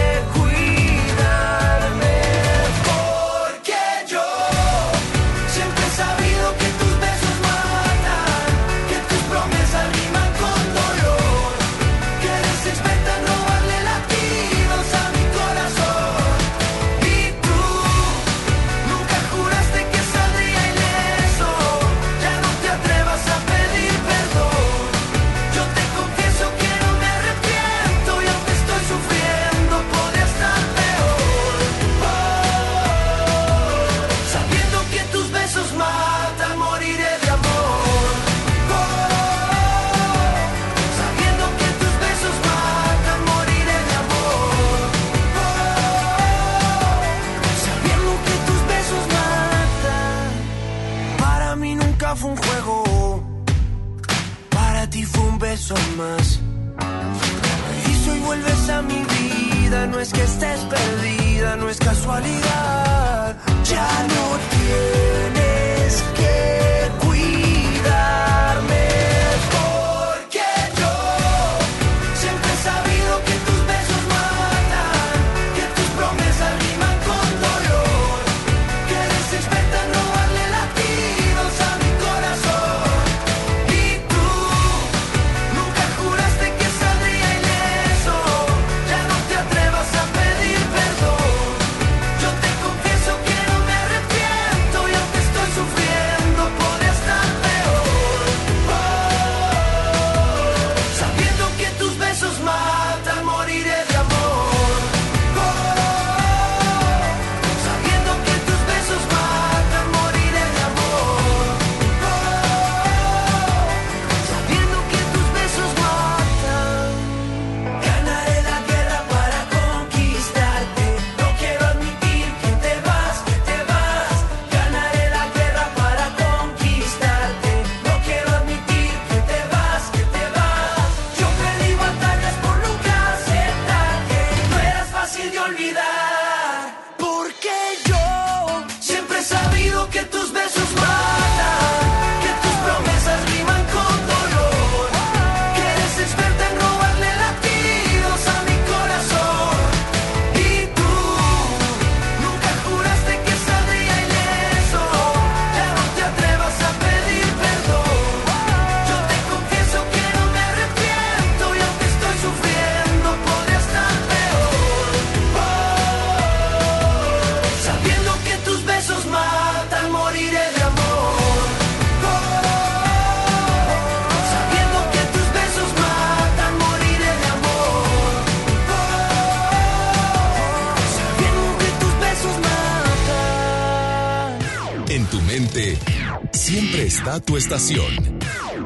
[187.19, 188.19] tu estación.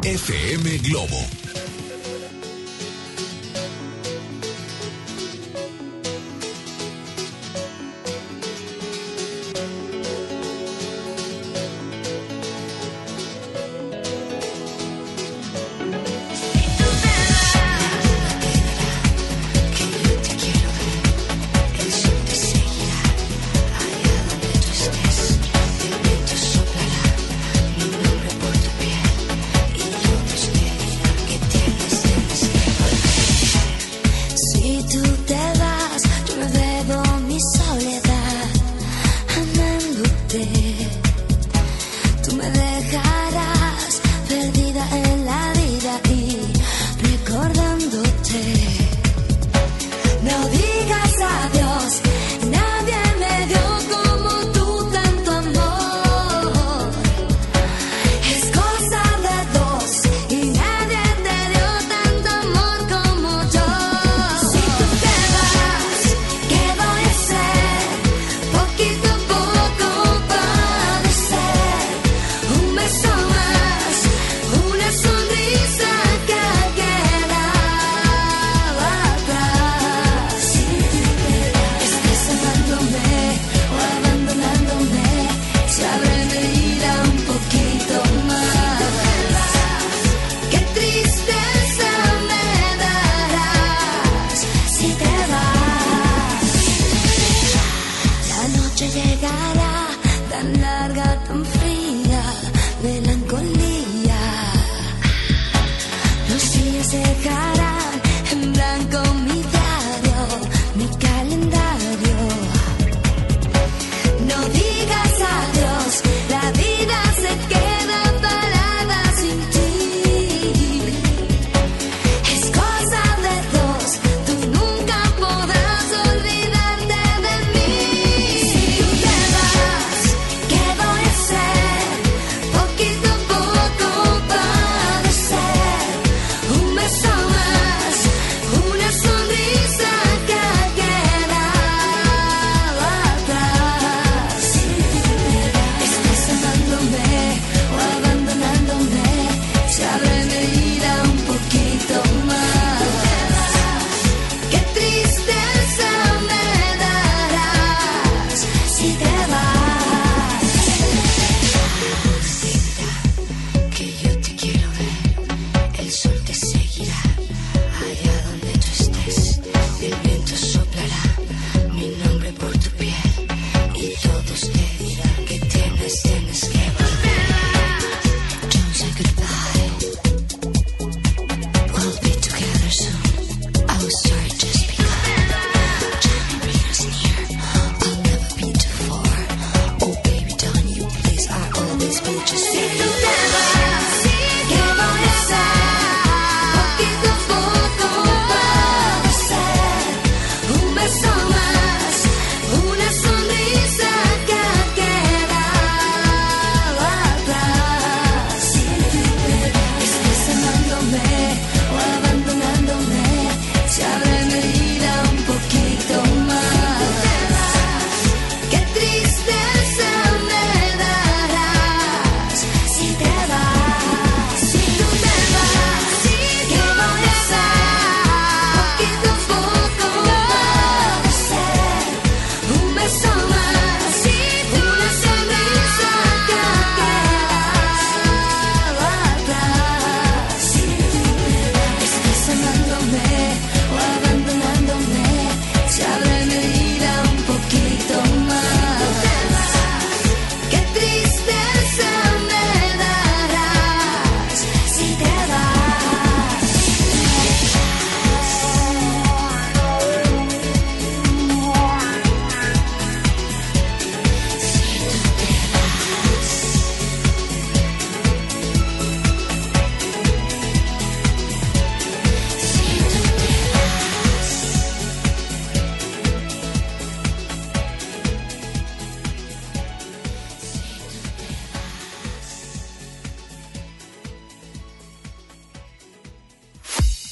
[0.04, 1.25] FM Globo.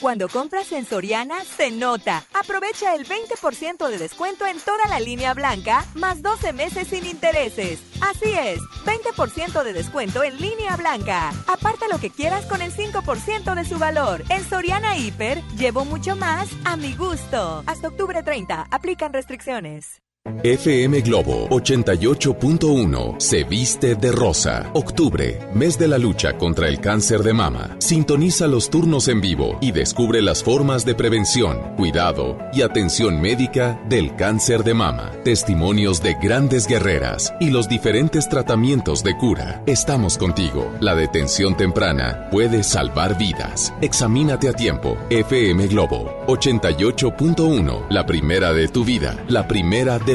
[0.00, 2.24] Cuando compras en Soriana, se nota.
[2.34, 7.80] Aprovecha el 20% de descuento en toda la línea blanca, más 12 meses sin intereses.
[8.02, 11.32] Así es, 20% de descuento en línea blanca.
[11.46, 14.22] Aparta lo que quieras con el 5% de su valor.
[14.28, 17.62] En Soriana Hiper, llevo mucho más a mi gusto.
[17.66, 20.05] Hasta octubre 30, aplican restricciones.
[20.42, 24.70] FM Globo 88.1 se viste de rosa.
[24.74, 27.76] Octubre, mes de la lucha contra el cáncer de mama.
[27.78, 33.80] Sintoniza los turnos en vivo y descubre las formas de prevención, cuidado y atención médica
[33.88, 35.12] del cáncer de mama.
[35.24, 39.62] Testimonios de grandes guerreras y los diferentes tratamientos de cura.
[39.66, 40.72] Estamos contigo.
[40.80, 43.72] La detención temprana puede salvar vidas.
[43.80, 44.96] Examínate a tiempo.
[45.10, 49.98] FM Globo 88.1, la primera de tu vida, la primera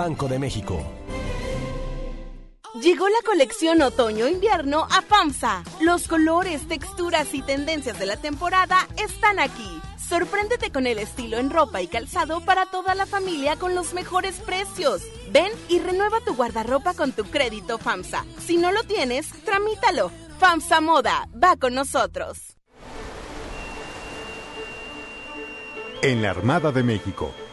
[0.00, 0.82] Banco de México.
[2.80, 5.62] Llegó la colección otoño-invierno a FAMSA.
[5.82, 9.68] Los colores, texturas y tendencias de la temporada están aquí.
[9.98, 14.36] Sorpréndete con el estilo en ropa y calzado para toda la familia con los mejores
[14.36, 15.02] precios.
[15.32, 18.24] Ven y renueva tu guardarropa con tu crédito FAMSA.
[18.38, 20.10] Si no lo tienes, tramítalo.
[20.38, 22.56] FAMSA Moda, va con nosotros.
[26.00, 27.34] En la Armada de México,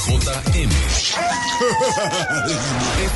[0.00, 0.70] XHJM.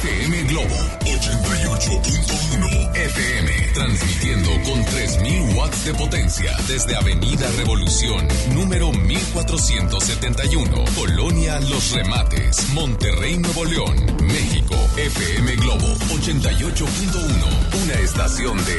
[0.00, 3.72] FM Globo 88.1 FM.
[3.72, 13.38] Transmitiendo con 3000 watts de potencia desde Avenida Revolución, número 1471, Colonia Los Remates, Monterrey,
[13.38, 14.76] Nuevo León, México.
[14.96, 17.82] FM Globo 88.1.
[17.82, 18.76] Una estación de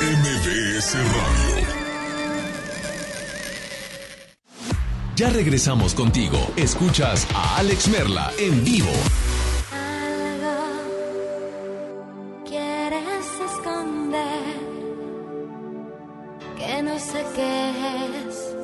[0.00, 1.83] MBS Radio.
[5.16, 6.38] Ya regresamos contigo.
[6.56, 8.90] Escuchas a Alex Merla en vivo.
[12.44, 14.42] Quieres esconder
[16.58, 17.70] que no sé qué
[18.26, 18.56] es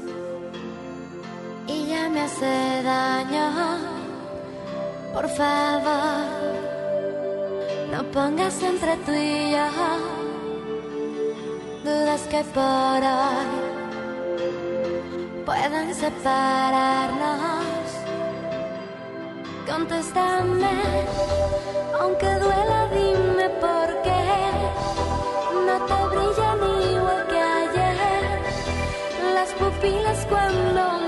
[1.68, 3.78] y ya me hace daño.
[5.14, 6.24] Por favor,
[7.92, 9.68] no pongas entre tú y yo
[11.84, 13.69] dudas que por hoy
[15.50, 17.86] puedan separarnos.
[19.68, 20.76] Contéstame,
[22.00, 24.26] aunque duela, dime por qué
[25.66, 26.60] no te brillan
[26.92, 28.38] igual que ayer
[29.34, 30.99] las pupilas cuando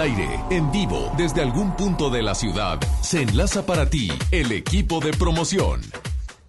[0.00, 4.50] Al aire, en vivo, desde algún punto de la ciudad, se enlaza para ti el
[4.50, 5.82] equipo de promoción.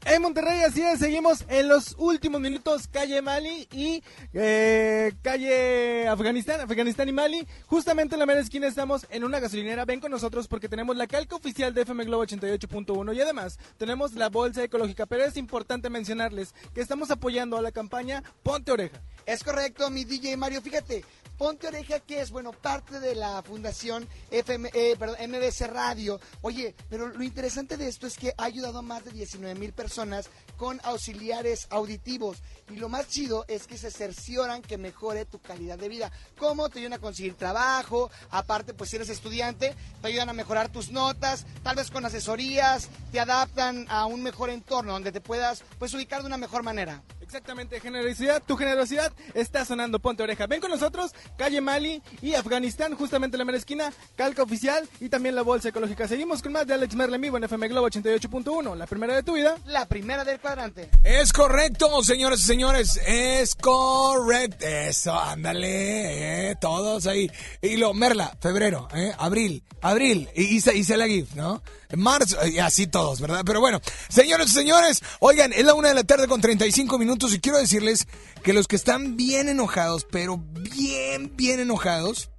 [0.06, 4.02] En Monterrey, así es, seguimos en los últimos minutos, calle Mali y
[4.34, 7.48] eh, calle Afganistán, Afganistán y Mali.
[7.68, 9.86] Justamente en la mera esquina estamos en una gasolinera.
[9.86, 14.14] Ven con nosotros porque tenemos la calca oficial de FM Globo 88.1 y además tenemos
[14.14, 15.06] la bolsa ecológica.
[15.06, 19.02] Pero es importante mencionarles que estamos apoyando a la campaña Ponte Oreja.
[19.26, 20.61] Es correcto, mi DJ Mario.
[20.61, 21.06] Fíjate,
[21.41, 26.19] Ponte Oreja, que es, bueno, parte de la fundación FM, eh, perdón, MBC Radio.
[26.41, 29.73] Oye, pero lo interesante de esto es que ha ayudado a más de 19 mil
[29.73, 32.38] personas con auxiliares auditivos.
[32.69, 36.11] Y lo más chido es que se cercioran que mejore tu calidad de vida.
[36.38, 36.69] ¿Cómo?
[36.69, 40.91] Te ayudan a conseguir trabajo, aparte, pues si eres estudiante, te ayudan a mejorar tus
[40.91, 45.91] notas, tal vez con asesorías, te adaptan a un mejor entorno donde te puedas, pues,
[45.95, 47.01] ubicar de una mejor manera.
[47.31, 50.47] Exactamente, generosidad, tu generosidad está sonando, ponte oreja.
[50.47, 55.09] Ven con nosotros, calle Mali y Afganistán, justamente en la mera esquina, calca oficial y
[55.09, 56.07] también la bolsa ecológica.
[56.07, 59.23] Seguimos con más de Alex Merle en vivo en FM Globo 88.1, la primera de
[59.23, 59.57] tu vida.
[59.65, 60.89] La primera del cuadrante.
[61.03, 62.99] Es correcto, señoras y señores.
[63.05, 64.65] Es correcto.
[64.65, 66.51] Eso, ándale.
[66.51, 67.29] eh, todos ahí.
[67.61, 70.29] Y lo, Merla, febrero, eh, abril, abril.
[70.35, 71.61] Y hice, hice la GIF, ¿no?
[71.97, 73.41] Marzo, y así todos, ¿verdad?
[73.45, 77.34] Pero bueno, señores y señores, oigan, es la una de la tarde con 35 minutos
[77.34, 78.07] y quiero decirles
[78.43, 82.30] que los que están bien enojados, pero bien, bien enojados,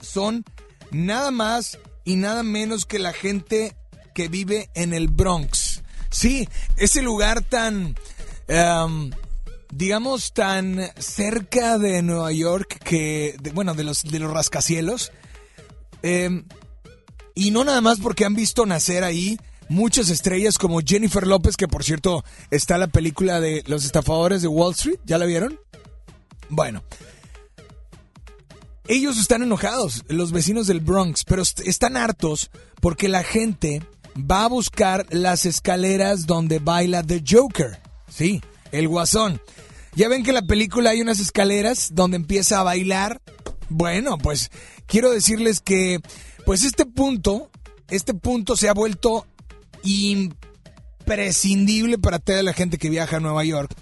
[0.00, 0.44] son
[0.90, 3.76] nada más y nada menos que la gente
[4.14, 5.82] que vive en el Bronx.
[6.10, 7.96] Sí, ese lugar tan,
[8.48, 9.10] em,
[9.72, 15.12] digamos, tan cerca de Nueva York que, de- bueno, de los, de los rascacielos.
[16.02, 16.44] Em,
[17.34, 19.38] y no nada más porque han visto nacer ahí
[19.68, 24.48] muchas estrellas como Jennifer López, que por cierto está la película de Los estafadores de
[24.48, 24.98] Wall Street.
[25.04, 25.58] ¿Ya la vieron?
[26.48, 26.82] Bueno.
[28.88, 32.50] Ellos están enojados, los vecinos del Bronx, pero est- están hartos
[32.80, 33.82] porque la gente
[34.18, 37.78] va a buscar las escaleras donde baila The Joker.
[38.08, 38.42] Sí,
[38.72, 39.40] el guasón.
[39.94, 43.22] Ya ven que en la película hay unas escaleras donde empieza a bailar.
[43.68, 44.50] Bueno, pues
[44.86, 46.00] quiero decirles que
[46.44, 47.50] pues este punto,
[47.88, 49.26] este punto se ha vuelto
[49.82, 53.72] imprescindible para toda la gente que viaja a Nueva York,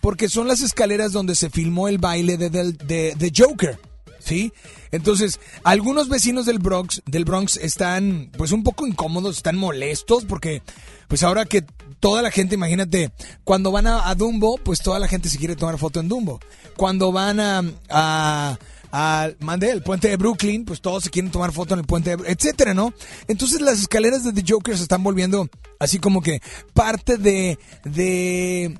[0.00, 3.78] porque son las escaleras donde se filmó el baile de, de, de Joker,
[4.18, 4.52] ¿sí?
[4.92, 10.62] Entonces, algunos vecinos del Bronx, del Bronx están pues un poco incómodos, están molestos, porque
[11.06, 11.64] pues ahora que
[12.00, 13.12] toda la gente, imagínate,
[13.44, 16.40] cuando van a, Dumbo, pues toda la gente se quiere tomar foto en Dumbo.
[16.76, 18.58] Cuando van a
[18.90, 22.16] al mandé el puente de Brooklyn, pues todos se quieren tomar foto en el puente,
[22.16, 22.92] de, etcétera, ¿no?
[23.28, 25.48] Entonces las escaleras de The Joker se están volviendo
[25.78, 26.40] así como que
[26.74, 28.78] parte de, de,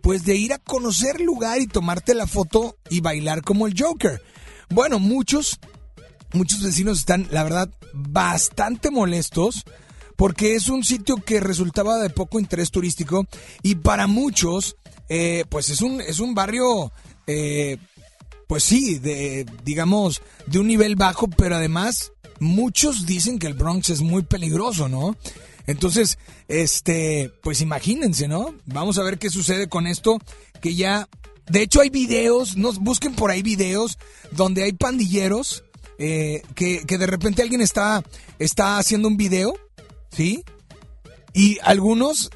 [0.00, 4.22] pues de ir a conocer lugar y tomarte la foto y bailar como el Joker.
[4.70, 5.58] Bueno, muchos,
[6.32, 9.64] muchos vecinos están, la verdad, bastante molestos
[10.16, 13.26] porque es un sitio que resultaba de poco interés turístico
[13.62, 14.76] y para muchos,
[15.08, 16.92] eh, pues es un, es un barrio,
[17.26, 17.78] eh,
[18.52, 23.88] pues sí, de, digamos, de un nivel bajo, pero además muchos dicen que el Bronx
[23.88, 25.16] es muy peligroso, ¿no?
[25.66, 26.18] Entonces,
[26.48, 28.54] este, pues imagínense, ¿no?
[28.66, 30.18] Vamos a ver qué sucede con esto,
[30.60, 31.08] que ya,
[31.48, 33.96] de hecho hay videos, nos busquen por ahí videos
[34.32, 35.64] donde hay pandilleros,
[35.96, 38.04] eh, que, que de repente alguien está,
[38.38, 39.54] está haciendo un video,
[40.10, 40.44] ¿sí?
[41.32, 42.28] Y algunos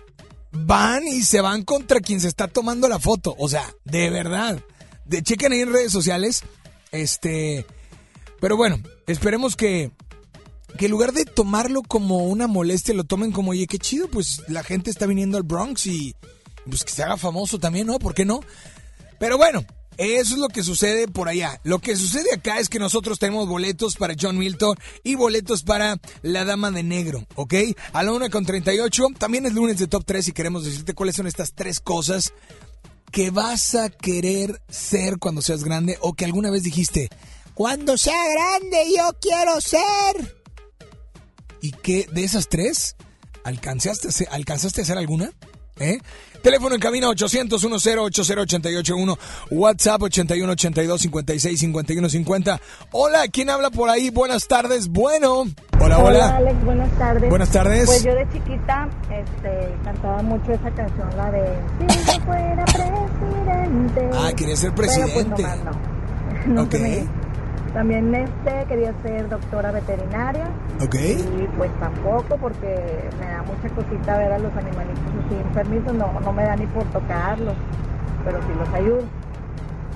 [0.50, 4.62] van y se van contra quien se está tomando la foto, o sea, de verdad.
[5.08, 6.42] Chequen ahí en redes sociales,
[6.92, 7.66] este,
[8.40, 9.90] pero bueno, esperemos que,
[10.78, 14.42] que en lugar de tomarlo como una molestia, lo tomen como, oye, qué chido, pues
[14.48, 16.14] la gente está viniendo al Bronx y
[16.68, 17.98] pues que se haga famoso también, ¿no?
[17.98, 18.40] ¿Por qué no?
[19.18, 19.64] Pero bueno,
[19.98, 21.60] eso es lo que sucede por allá.
[21.64, 25.98] Lo que sucede acá es que nosotros tenemos boletos para John Milton y boletos para
[26.22, 27.54] La Dama de Negro, ¿ok?
[27.92, 29.06] A la una con 38.
[29.18, 32.34] También es lunes de Top 3 y queremos decirte cuáles son estas tres cosas
[33.10, 37.08] que vas a querer ser cuando seas grande o que alguna vez dijiste,
[37.54, 40.36] cuando sea grande yo quiero ser.
[41.60, 42.96] ¿Y qué de esas tres
[43.44, 45.32] alcanzaste alcanzaste a hacer alguna?
[45.78, 45.98] ¿Eh?
[46.42, 49.18] Teléfono en cabina 800 10 80881
[49.50, 52.60] WhatsApp 81 82 56 51 50.
[52.92, 54.10] Hola, ¿quién habla por ahí?
[54.10, 54.88] Buenas tardes.
[54.88, 55.44] Bueno.
[55.80, 56.36] Hola, hola.
[56.36, 57.28] Alex, buenas tardes.
[57.28, 57.86] Buenas tardes.
[57.86, 61.44] Pues yo de chiquita este, cantaba mucho esa canción, la de
[61.88, 64.10] Si yo fuera presidente.
[64.14, 65.42] Ah, quería ser Pero, pues, presidente.
[65.42, 65.96] nomás no.
[66.46, 66.74] No Ok.
[67.76, 70.46] También este, quería ser doctora veterinaria.
[70.82, 70.94] Ok.
[70.94, 75.92] Y pues tampoco, porque me da mucha cosita ver a los animalitos así enfermizos.
[75.92, 77.52] No, no me da ni por tocarlos,
[78.24, 79.02] pero sí los ayudo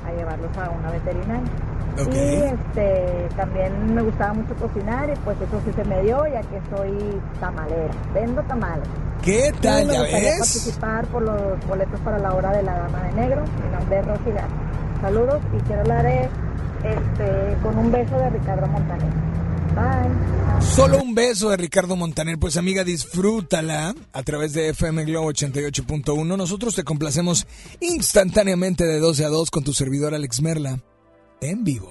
[0.07, 1.51] a llevarlos a una veterinaria.
[2.13, 6.43] Y este, también me gustaba mucho cocinar y pues eso sí se me dio ya
[6.43, 7.95] que soy tamalera.
[8.13, 8.89] Vendo tamales.
[9.23, 9.87] ¿Qué Y tal?
[9.87, 10.37] me ¿Ya ves?
[10.39, 13.43] participar por los boletos para la hora de la dama de negro.
[13.65, 14.31] Mi nombre es Rosy.
[15.01, 16.29] Saludos y quiero hablar eh,
[16.85, 19.13] este, con un beso de Ricardo Montaner.
[19.75, 20.63] Bye.
[20.63, 22.39] Solo un beso de Ricardo Montaner.
[22.39, 26.37] Pues amiga, disfrútala a través de FM Globo 88.1.
[26.37, 27.47] Nosotros te complacemos
[27.81, 30.81] instantáneamente de 12 a 2 con tu servidor Alex Merla
[31.41, 31.91] en vivo.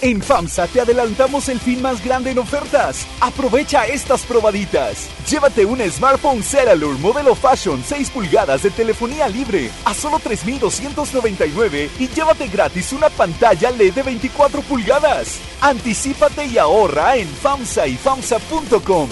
[0.00, 3.04] En FAMSA te adelantamos el fin más grande en ofertas.
[3.20, 5.08] Aprovecha estas probaditas.
[5.28, 12.06] Llévate un smartphone Ceralur modelo Fashion 6 pulgadas de telefonía libre a solo 3,299 y
[12.08, 15.40] llévate gratis una pantalla LED de 24 pulgadas.
[15.60, 19.08] Anticípate y ahorra en FAMSA y FAMSA.com.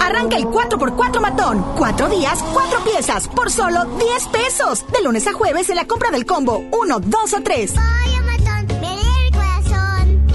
[0.00, 1.62] Arranca el 4x4 matón.
[1.76, 4.86] Cuatro días, cuatro piezas, por solo 10 pesos.
[4.90, 7.74] De lunes a jueves en la compra del combo 1, 2 o 3.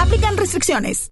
[0.08, 1.12] Aplican restricciones.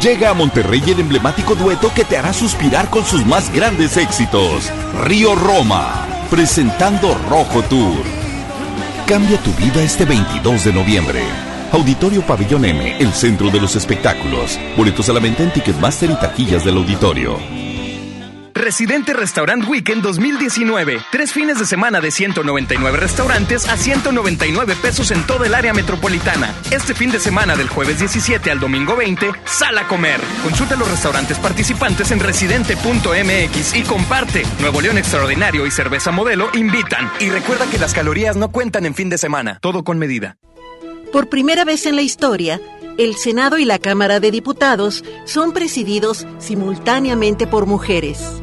[0.00, 4.72] Llega a Monterrey el emblemático dueto que te hará suspirar con sus más grandes éxitos.
[5.04, 8.04] Río Roma, presentando Rojo Tour.
[9.06, 11.22] Cambia tu vida este 22 de noviembre.
[11.70, 14.58] Auditorio Pabellón M, el centro de los espectáculos.
[14.74, 17.38] Boletos a la venta en Ticketmaster y taquillas del auditorio.
[18.58, 21.00] Residente Restaurant Weekend 2019.
[21.12, 26.52] Tres fines de semana de 199 restaurantes a 199 pesos en toda el área metropolitana.
[26.72, 30.20] Este fin de semana del jueves 17 al domingo 20, sal a comer.
[30.42, 34.42] Consulta los restaurantes participantes en residente.mx y comparte.
[34.60, 37.10] Nuevo León Extraordinario y Cerveza Modelo invitan.
[37.20, 39.58] Y recuerda que las calorías no cuentan en fin de semana.
[39.62, 40.36] Todo con medida.
[41.12, 42.60] Por primera vez en la historia,
[42.98, 48.42] el Senado y la Cámara de Diputados son presididos simultáneamente por mujeres.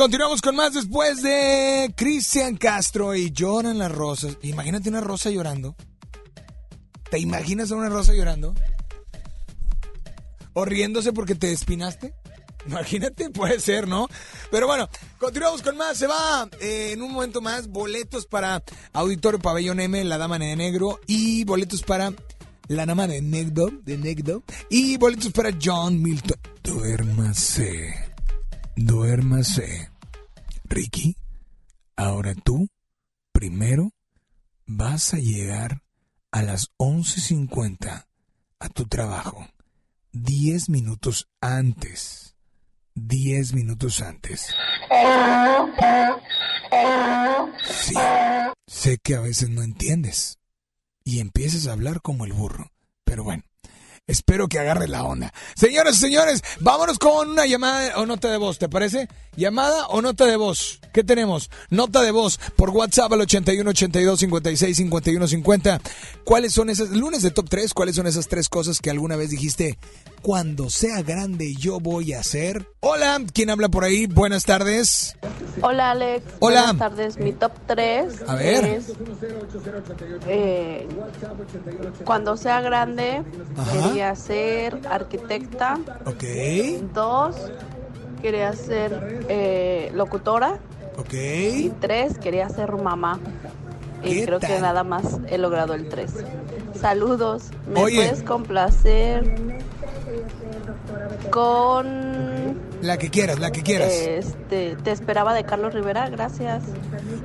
[0.00, 4.38] Continuamos con más después de Cristian Castro y lloran las rosas.
[4.40, 5.76] Imagínate una rosa llorando.
[7.10, 8.54] ¿Te imaginas a una rosa llorando?
[10.54, 12.14] ¿O riéndose porque te espinaste?
[12.66, 14.08] Imagínate, puede ser, ¿no?
[14.50, 15.98] Pero bueno, continuamos con más.
[15.98, 18.62] Se va eh, en un momento más boletos para
[18.94, 22.14] Auditorio Pabellón M, La Dama de Negro, y boletos para
[22.68, 26.38] La Dama de Negro, de y boletos para John Milton.
[26.62, 28.14] Duérmase,
[28.76, 29.89] duérmase.
[30.70, 31.16] Ricky,
[31.96, 32.68] ahora tú,
[33.32, 33.90] primero,
[34.66, 35.82] vas a llegar
[36.30, 38.06] a las 11.50
[38.60, 39.48] a tu trabajo.
[40.12, 42.36] 10 minutos antes.
[42.94, 44.54] 10 minutos antes.
[47.64, 47.94] Sí,
[48.68, 50.38] sé que a veces no entiendes
[51.02, 52.70] y empiezas a hablar como el burro,
[53.04, 53.42] pero bueno.
[54.10, 55.32] Espero que agarre la onda.
[55.54, 59.06] Señoras y señores, vámonos con una llamada o nota de voz, ¿te parece?
[59.36, 60.80] ¿Llamada o nota de voz?
[60.92, 61.48] ¿Qué tenemos?
[61.70, 65.80] Nota de voz por WhatsApp al 81 82 56 51 50.
[66.24, 69.30] ¿Cuáles son esas, lunes de top 3, cuáles son esas tres cosas que alguna vez
[69.30, 69.78] dijiste,
[70.22, 72.66] cuando sea grande yo voy a hacer?
[72.80, 74.06] Hola, ¿quién habla por ahí?
[74.06, 75.16] Buenas tardes.
[75.62, 76.24] Hola Alex.
[76.40, 76.60] Hola.
[76.72, 77.18] Buenas tardes.
[77.18, 78.64] Mi top 3 A ver.
[78.64, 78.92] es
[80.26, 80.86] eh,
[82.04, 83.22] cuando sea grande
[83.56, 83.88] Ajá.
[83.88, 85.78] quería ser arquitecta.
[86.04, 86.24] Ok,
[86.94, 87.36] Dos,
[88.22, 90.58] quería ser eh, locutora.
[90.98, 91.12] ok.
[91.14, 93.18] Y tres, quería ser mamá.
[94.02, 96.10] Y ¿Qué creo que nada más he logrado el 3.
[96.80, 97.50] Saludos.
[97.68, 97.96] ¿Me Oye.
[97.96, 99.36] puedes complacer
[101.30, 103.92] con La que quieras, la que quieras.
[103.92, 106.08] este te esperaba de Carlos Rivera?
[106.08, 106.62] Gracias.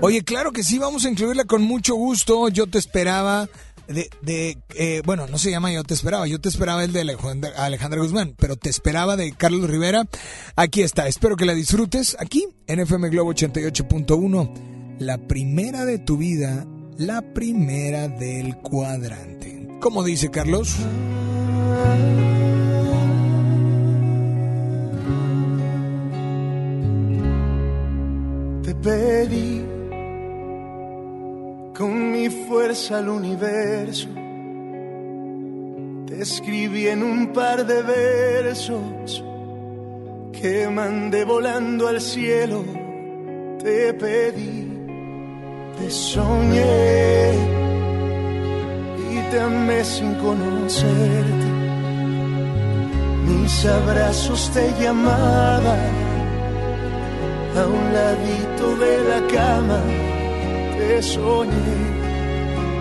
[0.02, 2.50] Oye, claro que sí, vamos a incluirla con mucho gusto.
[2.50, 3.48] Yo te esperaba
[3.88, 7.02] de, de eh, bueno, no se llama Yo te esperaba, yo te esperaba el de
[7.02, 10.06] Alejandra, Alejandra Guzmán, pero te esperaba de Carlos Rivera.
[10.56, 14.98] Aquí está, espero que la disfrutes aquí en FM Globo 88.1.
[15.00, 16.66] La primera de tu vida,
[16.98, 19.68] la primera del cuadrante.
[19.82, 20.78] ¿Cómo dice Carlos?
[28.82, 29.64] Pedí
[31.78, 34.08] con mi fuerza al universo.
[36.08, 39.24] Te escribí en un par de versos
[40.32, 42.64] que mandé volando al cielo.
[43.62, 44.68] Te pedí,
[45.78, 47.34] te soñé
[49.12, 51.48] y te amé sin conocerte.
[53.28, 56.15] Mis abrazos te llamaban
[57.58, 59.82] a un ladito de la cama
[60.78, 61.80] te soñé,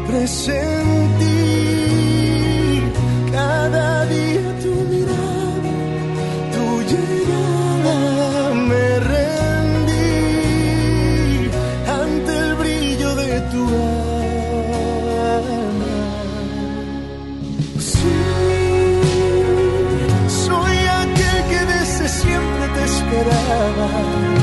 [0.08, 1.42] presentí
[3.30, 5.72] cada día tu mirada,
[6.54, 7.96] tu llegada,
[8.70, 10.18] me rendí
[12.00, 13.62] ante el brillo de tu
[15.38, 15.96] alma.
[17.78, 18.16] Sí,
[20.46, 24.33] soy aquel que desde siempre te esperaba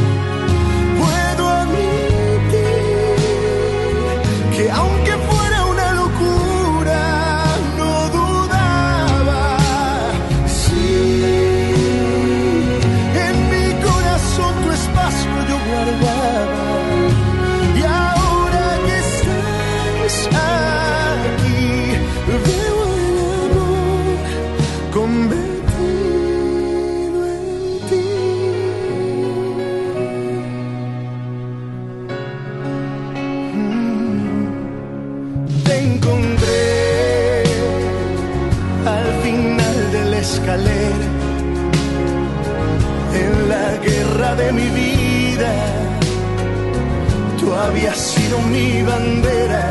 [48.40, 49.64] mi bandera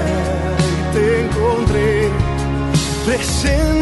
[0.59, 2.11] y te encontré,
[3.07, 3.80] presentí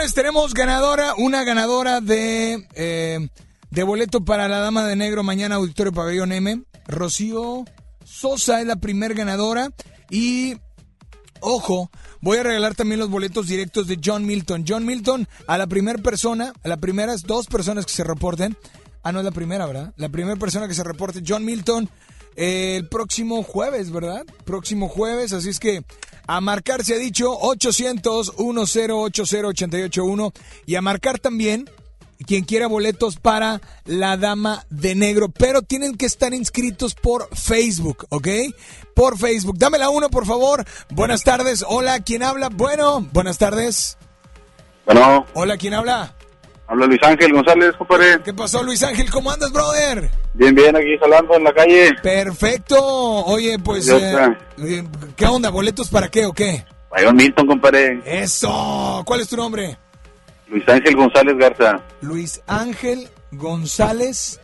[0.00, 3.28] señores, tenemos ganadora, una ganadora de, eh,
[3.70, 6.62] de boleto para la Dama de Negro mañana Auditorio Pabellón M.
[6.86, 7.66] Rocío
[8.02, 9.68] Sosa es la primer ganadora
[10.08, 10.56] y,
[11.40, 11.90] ojo,
[12.22, 14.64] voy a regalar también los boletos directos de John Milton.
[14.66, 18.56] John Milton, a la primera persona, a las primeras dos personas que se reporten,
[19.02, 19.92] ah, no es la primera, ¿verdad?
[19.98, 21.90] La primera persona que se reporte, John Milton,
[22.36, 24.24] el próximo jueves, ¿verdad?
[24.44, 25.82] Próximo jueves, así es que
[26.26, 30.32] a marcar se ha dicho 800-1080-881
[30.66, 31.68] y a marcar también
[32.26, 38.06] quien quiera boletos para la Dama de Negro, pero tienen que estar inscritos por Facebook,
[38.10, 38.28] ¿ok?
[38.94, 39.58] Por Facebook.
[39.58, 40.64] Dame la uno, por favor.
[40.90, 41.64] Buenas tardes.
[41.66, 42.48] Hola, ¿quién habla?
[42.48, 43.96] Bueno, buenas tardes.
[44.84, 45.26] Bueno.
[45.34, 46.14] Hola, ¿quién habla?
[46.70, 48.20] Habla Luis Ángel González, compadre.
[48.24, 49.10] ¿Qué pasó, Luis Ángel?
[49.10, 50.08] ¿Cómo andas, brother?
[50.34, 51.90] Bien, bien, aquí jalando en la calle.
[52.00, 52.76] Perfecto.
[52.80, 54.84] Oye, pues, eh, eh,
[55.16, 55.50] ¿qué onda?
[55.50, 56.64] ¿Boletos para qué o qué?
[56.88, 58.00] Bayón Milton, compadre.
[58.04, 59.02] Eso.
[59.04, 59.76] ¿Cuál es tu nombre?
[60.46, 61.80] Luis Ángel González Garza.
[62.02, 64.40] Luis Ángel González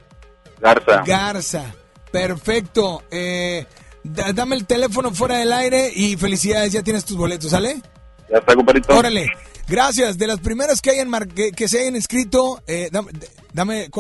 [0.61, 1.03] Garza.
[1.07, 1.75] Garza.
[2.11, 3.05] Perfecto.
[3.09, 3.65] Eh,
[4.03, 7.81] da- dame el teléfono fuera del aire y felicidades, ya tienes tus boletos, ¿sale?
[8.29, 8.97] ya está, compadrito.
[8.97, 9.29] Órale.
[9.69, 10.19] Gracias.
[10.19, 13.11] De las primeras que hayan que, se hayan inscrito, eh, dame,
[13.53, 13.91] dame,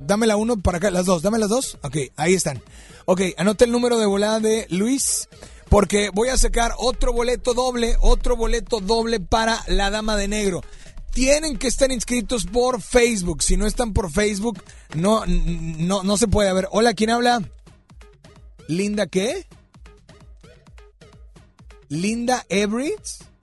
[0.00, 1.22] dame la uno para acá, las dos.
[1.22, 1.78] Dame las dos.
[1.82, 2.60] Ok, ahí están.
[3.04, 5.28] Ok, anota el número de volada de Luis.
[5.68, 10.62] Porque voy a sacar otro boleto doble, otro boleto doble para la Dama de Negro.
[11.12, 13.42] Tienen que estar inscritos por Facebook.
[13.42, 14.62] Si no están por Facebook,
[14.94, 16.48] no, no, no se puede.
[16.48, 17.40] A ver, hola, ¿quién habla?
[18.68, 19.46] ¿Linda qué?
[21.88, 23.33] ¿Linda Everett?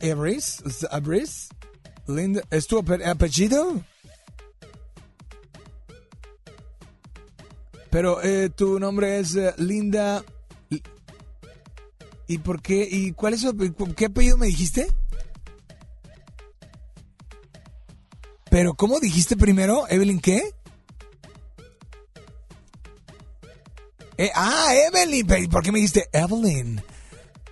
[0.00, 0.44] ¿Everett?
[0.90, 1.28] ¿Everett?
[2.06, 3.80] Linda, ¿Es tu ape- apellido?
[7.90, 10.24] Pero eh, tu nombre es eh, Linda.
[12.26, 12.88] ¿Y por qué?
[12.90, 13.46] ¿Y cuál es
[13.96, 14.88] ¿Qué apellido me dijiste?
[18.50, 19.86] Pero ¿cómo dijiste primero?
[19.88, 20.42] ¿Evelyn qué?
[24.16, 25.26] Eh, ah, Evelyn.
[25.50, 26.82] ¿Por qué me dijiste Evelyn?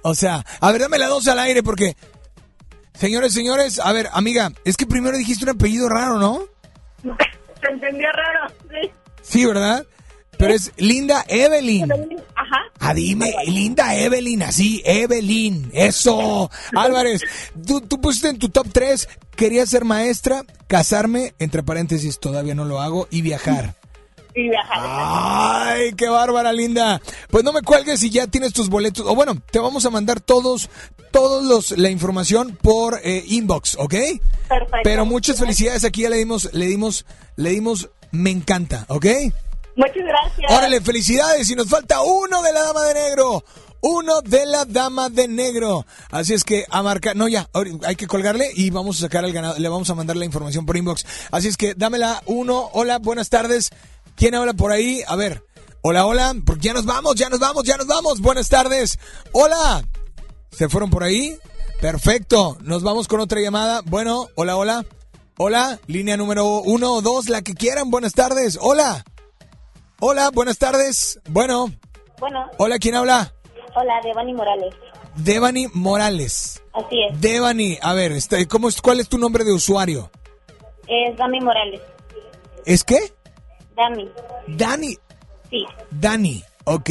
[0.03, 1.97] O sea, a ver, dame la dos al aire porque...
[3.03, 6.45] Señores, señores, a ver, amiga, es que primero dijiste un apellido raro, ¿no?
[7.61, 8.91] Se entendió raro, sí.
[9.23, 9.85] Sí, ¿verdad?
[10.39, 11.91] Pero es Linda Evelyn.
[12.37, 12.59] Ajá.
[12.79, 16.49] Ah, dime, Linda Evelyn, así, Evelyn, eso.
[16.77, 17.23] Álvarez,
[17.67, 22.65] tú, tú pusiste en tu top 3, quería ser maestra, casarme, entre paréntesis, todavía no
[22.65, 23.75] lo hago, y viajar.
[24.35, 24.79] Y viajar.
[24.81, 27.01] Ay, qué bárbara, linda.
[27.31, 29.07] Pues no me cuelgues y ya tienes tus boletos.
[29.07, 30.71] O bueno, te vamos a mandar todos,
[31.11, 33.95] todos los, la información por eh, inbox, ¿ok?
[34.49, 34.79] Perfecto.
[34.83, 37.05] Pero muchas felicidades, aquí ya le dimos, le dimos,
[37.37, 39.07] le dimos, me encanta, ¿ok?
[39.77, 40.53] Muchas gracias.
[40.53, 41.51] Órale, felicidades.
[41.51, 43.45] Y nos falta uno de la dama de negro.
[43.81, 45.85] Uno de la dama de negro.
[46.11, 47.17] Así es que a marcar.
[47.17, 47.49] No, ya,
[47.85, 49.59] hay que colgarle y vamos a sacar al ganador.
[49.61, 51.05] Le vamos a mandar la información por inbox.
[51.31, 52.71] Así es que dámela uno.
[52.75, 53.71] Hola, buenas tardes.
[54.23, 55.03] ¿Quién habla por ahí?
[55.09, 55.43] A ver.
[55.81, 56.33] Hola, hola.
[56.47, 58.21] Porque ya nos vamos, ya nos vamos, ya nos vamos.
[58.21, 58.97] Buenas tardes.
[59.33, 59.83] Hola.
[60.53, 61.37] ¿Se fueron por ahí?
[61.81, 62.57] Perfecto.
[62.61, 63.81] Nos vamos con otra llamada.
[63.85, 64.87] Bueno, hola, hola.
[65.39, 67.91] Hola, línea número uno o dos, la que quieran.
[67.91, 68.61] Buenas tardes.
[68.63, 69.05] Hola.
[69.99, 71.19] Hola, buenas tardes.
[71.29, 71.73] Bueno,
[72.21, 73.35] Bueno, hola, ¿quién habla?
[73.75, 74.73] hola, Devani Morales.
[75.17, 76.63] Devani Morales.
[76.75, 77.21] Así es.
[77.21, 80.13] Devani, a ver, este, ¿cómo es, ¿cuál es tu nombre de usuario?
[80.87, 81.81] Es Dami Morales.
[82.65, 83.01] ¿Es qué?
[83.77, 84.09] Dami.
[84.47, 84.97] Dani.
[85.51, 85.65] Sí.
[85.91, 86.91] Dani, ok.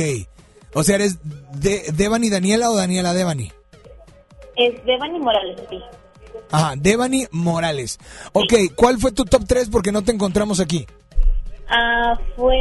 [0.73, 1.19] O sea, ¿eres
[1.53, 3.51] de, Devani Daniela o Daniela Devani?
[4.55, 5.81] Es Devani Morales, sí.
[6.51, 7.99] Ajá, Devani Morales.
[8.33, 10.85] Ok, ¿cuál fue tu top 3 porque no te encontramos aquí?
[11.69, 12.57] Ah, fue...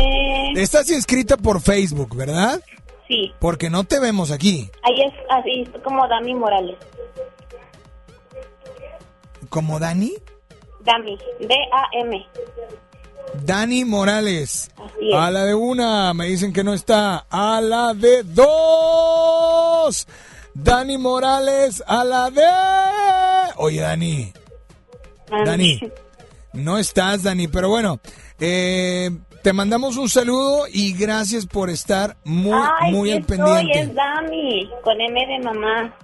[0.54, 2.62] Estás inscrita por Facebook, ¿verdad?
[3.08, 3.32] Sí.
[3.40, 4.70] Porque no te vemos aquí.
[4.82, 6.76] Ahí es así, como Dami Morales.
[9.48, 10.14] ¿Como Dani?
[10.84, 11.18] Dami.
[11.40, 12.26] D-A-M.
[13.44, 14.70] Dani Morales.
[14.76, 15.14] Así es.
[15.16, 17.26] A la de una, me dicen que no está.
[17.30, 20.06] A la de dos.
[20.54, 22.42] Dani Morales, a la de...
[23.56, 24.32] Oye, Dani.
[25.44, 25.80] Dani.
[26.52, 28.00] No estás, Dani, pero bueno.
[28.40, 29.10] eh,
[29.42, 33.80] te mandamos un saludo y gracias por estar muy, Ay, muy al pendiente.
[33.80, 35.96] es Dami, con M de mamá.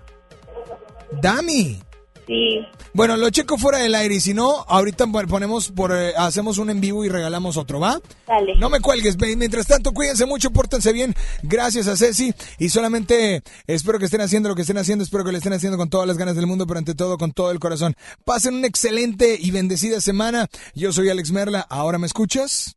[1.21, 1.83] Dami.
[2.27, 2.59] Sí.
[2.93, 6.71] Bueno, lo checo fuera del aire y si no, ahorita ponemos por, eh, hacemos un
[6.71, 8.01] en vivo y regalamos otro, ¿va?
[8.27, 8.57] Dale.
[8.57, 13.99] No me cuelgues, mientras tanto cuídense mucho, pórtense bien, gracias a Ceci y solamente espero
[13.99, 16.19] que estén haciendo lo que estén haciendo, espero que lo estén haciendo con todas las
[16.19, 17.95] ganas del mundo, pero ante todo con todo el corazón.
[18.25, 22.77] Pasen una excelente y bendecida semana, yo soy Alex Merla, ¿ahora me escuchas?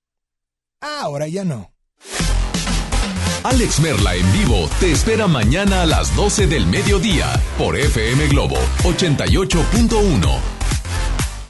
[0.80, 1.72] Ahora ya no.
[3.44, 8.58] Alex Merla en vivo te espera mañana a las 12 del mediodía por FM Globo
[8.84, 10.59] 88.1.